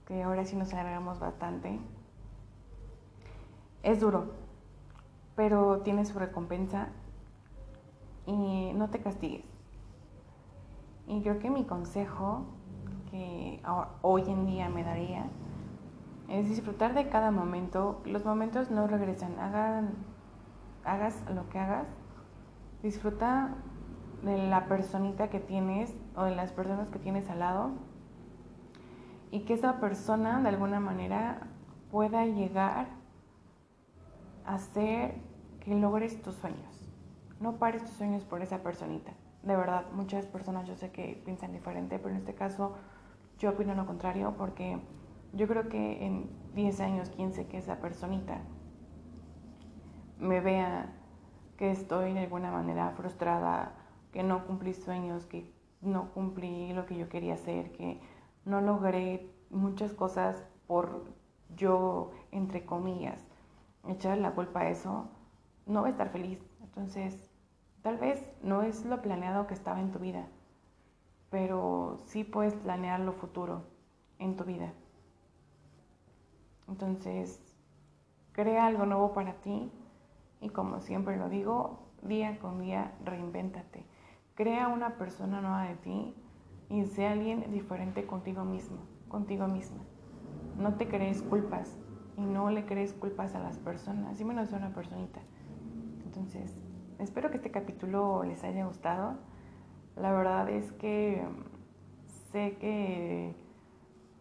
que 0.07 0.23
ahora 0.23 0.45
sí 0.45 0.57
nos 0.57 0.73
alargamos 0.73 1.19
bastante, 1.19 1.79
es 3.83 4.01
duro, 4.01 4.33
pero 5.37 5.81
tiene 5.81 6.05
su 6.05 6.19
recompensa 6.19 6.89
y 8.27 8.73
no 8.75 8.89
te 8.89 9.01
castigues. 9.01 9.45
Y 11.07 11.21
creo 11.23 11.39
que 11.39 11.51
mi 11.51 11.65
consejo 11.65 12.45
que 13.11 13.61
hoy 14.03 14.23
en 14.31 14.47
día 14.47 14.69
me 14.69 14.85
daría 14.85 15.27
es 16.31 16.49
disfrutar 16.49 16.95
de 16.95 17.09
cada 17.09 17.31
momento. 17.31 18.01
Los 18.07 18.25
momentos 18.25 18.71
no 18.71 18.87
regresan. 18.87 19.39
Hagan, 19.39 19.91
hagas 20.85 21.23
lo 21.35 21.49
que 21.51 21.59
hagas. 21.59 21.87
Disfruta 22.83 23.57
de 24.23 24.49
la 24.49 24.67
personita 24.67 25.29
que 25.29 25.41
tienes 25.41 25.95
o 26.15 26.25
de 26.25 26.35
las 26.37 26.53
personas 26.53 26.89
que 26.89 26.99
tienes 26.99 27.29
al 27.31 27.41
lado 27.41 27.71
y 29.31 29.41
que 29.41 29.55
esa 29.55 29.81
persona 29.81 30.41
de 30.41 30.49
alguna 30.49 30.81
manera 30.81 31.49
pueda 31.91 32.25
llegar 32.27 32.89
a 34.45 34.55
hacer 34.55 35.15
que 35.61 35.75
logres 35.75 36.23
tus 36.23 36.37
sueños. 36.37 36.89
No 37.41 37.57
pares 37.57 37.85
tus 37.85 37.95
sueños 37.95 38.25
por 38.25 38.43
esa 38.43 38.63
personita. 38.63 39.13
De 39.43 39.57
verdad, 39.57 39.87
muchas 39.95 40.27
personas 40.27 40.69
yo 40.69 40.77
sé 40.77 40.91
que 40.91 41.21
piensan 41.25 41.53
diferente, 41.53 41.99
pero 41.99 42.11
en 42.11 42.17
este 42.17 42.35
caso 42.35 42.75
yo 43.39 43.51
opino 43.51 43.75
lo 43.75 43.87
contrario 43.87 44.35
porque 44.37 44.79
yo 45.33 45.47
creo 45.47 45.69
que 45.69 46.05
en 46.05 46.31
10 46.55 46.81
años, 46.81 47.09
15, 47.11 47.47
que 47.47 47.59
esa 47.59 47.81
personita 47.81 48.43
me 50.19 50.41
vea 50.41 50.93
que 51.57 51.71
estoy 51.71 52.13
de 52.13 52.21
alguna 52.21 52.51
manera 52.51 52.91
frustrada, 52.97 53.73
que 54.13 54.23
no 54.23 54.47
cumplí 54.47 54.75
sueños, 54.75 55.27
que 55.27 55.53
no 55.81 56.13
cumplí 56.13 56.73
lo 56.73 56.87
que 56.87 56.97
yo 56.97 57.09
quería 57.09 57.35
hacer, 57.35 57.73
que 57.73 58.01
no 58.45 58.61
logré 58.61 59.31
muchas 59.51 59.93
cosas 59.93 60.45
por 60.67 61.05
yo, 61.57 62.11
entre 62.33 62.65
comillas, 62.65 63.25
echarle 63.89 64.23
la 64.23 64.35
culpa 64.35 64.61
a 64.61 64.71
eso, 64.71 65.09
no 65.67 65.81
voy 65.81 65.89
a 65.89 65.93
estar 65.93 66.11
feliz. 66.11 66.39
Entonces, 66.63 67.31
tal 67.83 67.99
vez 67.99 68.25
no 68.43 68.63
es 68.63 68.85
lo 68.85 69.01
planeado 69.03 69.47
que 69.47 69.55
estaba 69.55 69.81
en 69.81 69.91
tu 69.91 69.99
vida 69.99 70.29
pero 71.31 71.99
sí 72.07 72.25
puedes 72.25 72.55
planear 72.55 73.01
lo 73.01 73.13
futuro 73.13 73.63
en 74.19 74.37
tu 74.37 74.45
vida. 74.45 74.73
Entonces, 76.71 77.43
crea 78.33 78.67
algo 78.67 78.87
nuevo 78.87 79.13
para 79.13 79.35
ti 79.35 79.71
y 80.41 80.49
como 80.49 80.81
siempre 80.81 81.17
lo 81.17 81.29
digo, 81.29 81.81
día 82.03 82.39
con 82.39 82.61
día 82.61 82.95
reinvéntate. 83.05 83.85
Crea 84.35 84.69
una 84.69 84.97
persona 84.97 85.41
nueva 85.41 85.65
de 85.65 85.75
ti 85.75 86.15
y 86.71 86.87
sea 86.87 87.13
alguien 87.13 87.51
diferente 87.51 88.07
contigo 88.07 88.45
mismo, 88.45 88.79
contigo 89.09 89.49
misma. 89.49 89.83
No 90.57 90.75
te 90.77 90.89
crees 90.89 91.21
culpas 91.23 91.77
y 92.17 92.23
no 92.23 92.51
le 92.51 92.65
crees 92.65 92.93
culpas 92.93 93.35
a 93.35 93.41
las 93.41 93.59
personas, 93.59 94.21
y 94.21 94.25
menos 94.25 94.53
a 94.53 94.57
una 94.57 94.73
personita. 94.73 95.21
Entonces, 96.05 96.55
espero 96.99 97.31
que 97.31 97.37
este 97.37 97.51
capítulo 97.51 98.23
les 98.25 98.45
haya 98.45 98.65
gustado. 98.67 99.19
La 99.97 100.13
verdad 100.13 100.49
es 100.49 100.71
que 100.73 101.27
sé 102.31 102.57
que 102.59 103.35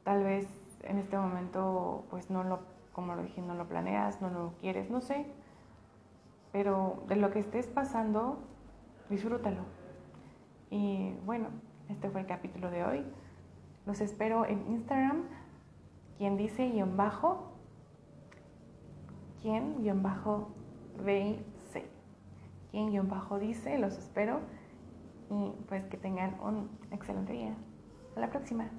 tal 0.04 0.24
vez 0.24 0.48
en 0.84 0.98
este 0.98 1.18
momento, 1.18 2.06
pues 2.10 2.30
no 2.30 2.44
lo, 2.44 2.60
como 2.94 3.16
lo 3.16 3.24
dije, 3.24 3.42
no 3.42 3.54
lo 3.54 3.68
planeas, 3.68 4.22
no 4.22 4.30
lo 4.30 4.54
quieres, 4.60 4.90
no 4.90 5.02
sé. 5.02 5.26
Pero 6.52 7.04
de 7.08 7.16
lo 7.16 7.32
que 7.32 7.40
estés 7.40 7.68
pasando, 7.68 8.40
disfrútalo. 9.10 9.62
Y 10.70 11.14
bueno, 11.26 11.50
este 11.90 12.10
fue 12.10 12.22
el 12.22 12.28
capítulo 12.28 12.70
de 12.70 12.84
hoy. 12.84 13.06
Los 13.86 14.02
espero 14.02 14.46
en 14.46 14.68
Instagram, 14.68 15.24
quien 16.18 16.38
dice 16.38 16.70
guion 16.70 16.98
bajo, 16.98 17.52
quien 19.42 19.82
guion 19.82 20.04
bajo 20.04 20.50
VIC. 21.04 21.44
Quien 22.72 22.92
guion 22.92 23.10
bajo 23.10 23.40
dice, 23.40 23.80
los 23.80 23.98
espero 23.98 24.42
y 25.30 25.54
pues 25.68 25.86
que 25.86 25.98
tengan 25.98 26.40
un 26.42 26.70
excelente 26.92 27.34
día. 27.34 27.56
A 28.16 28.20
la 28.20 28.30
próxima. 28.30 28.70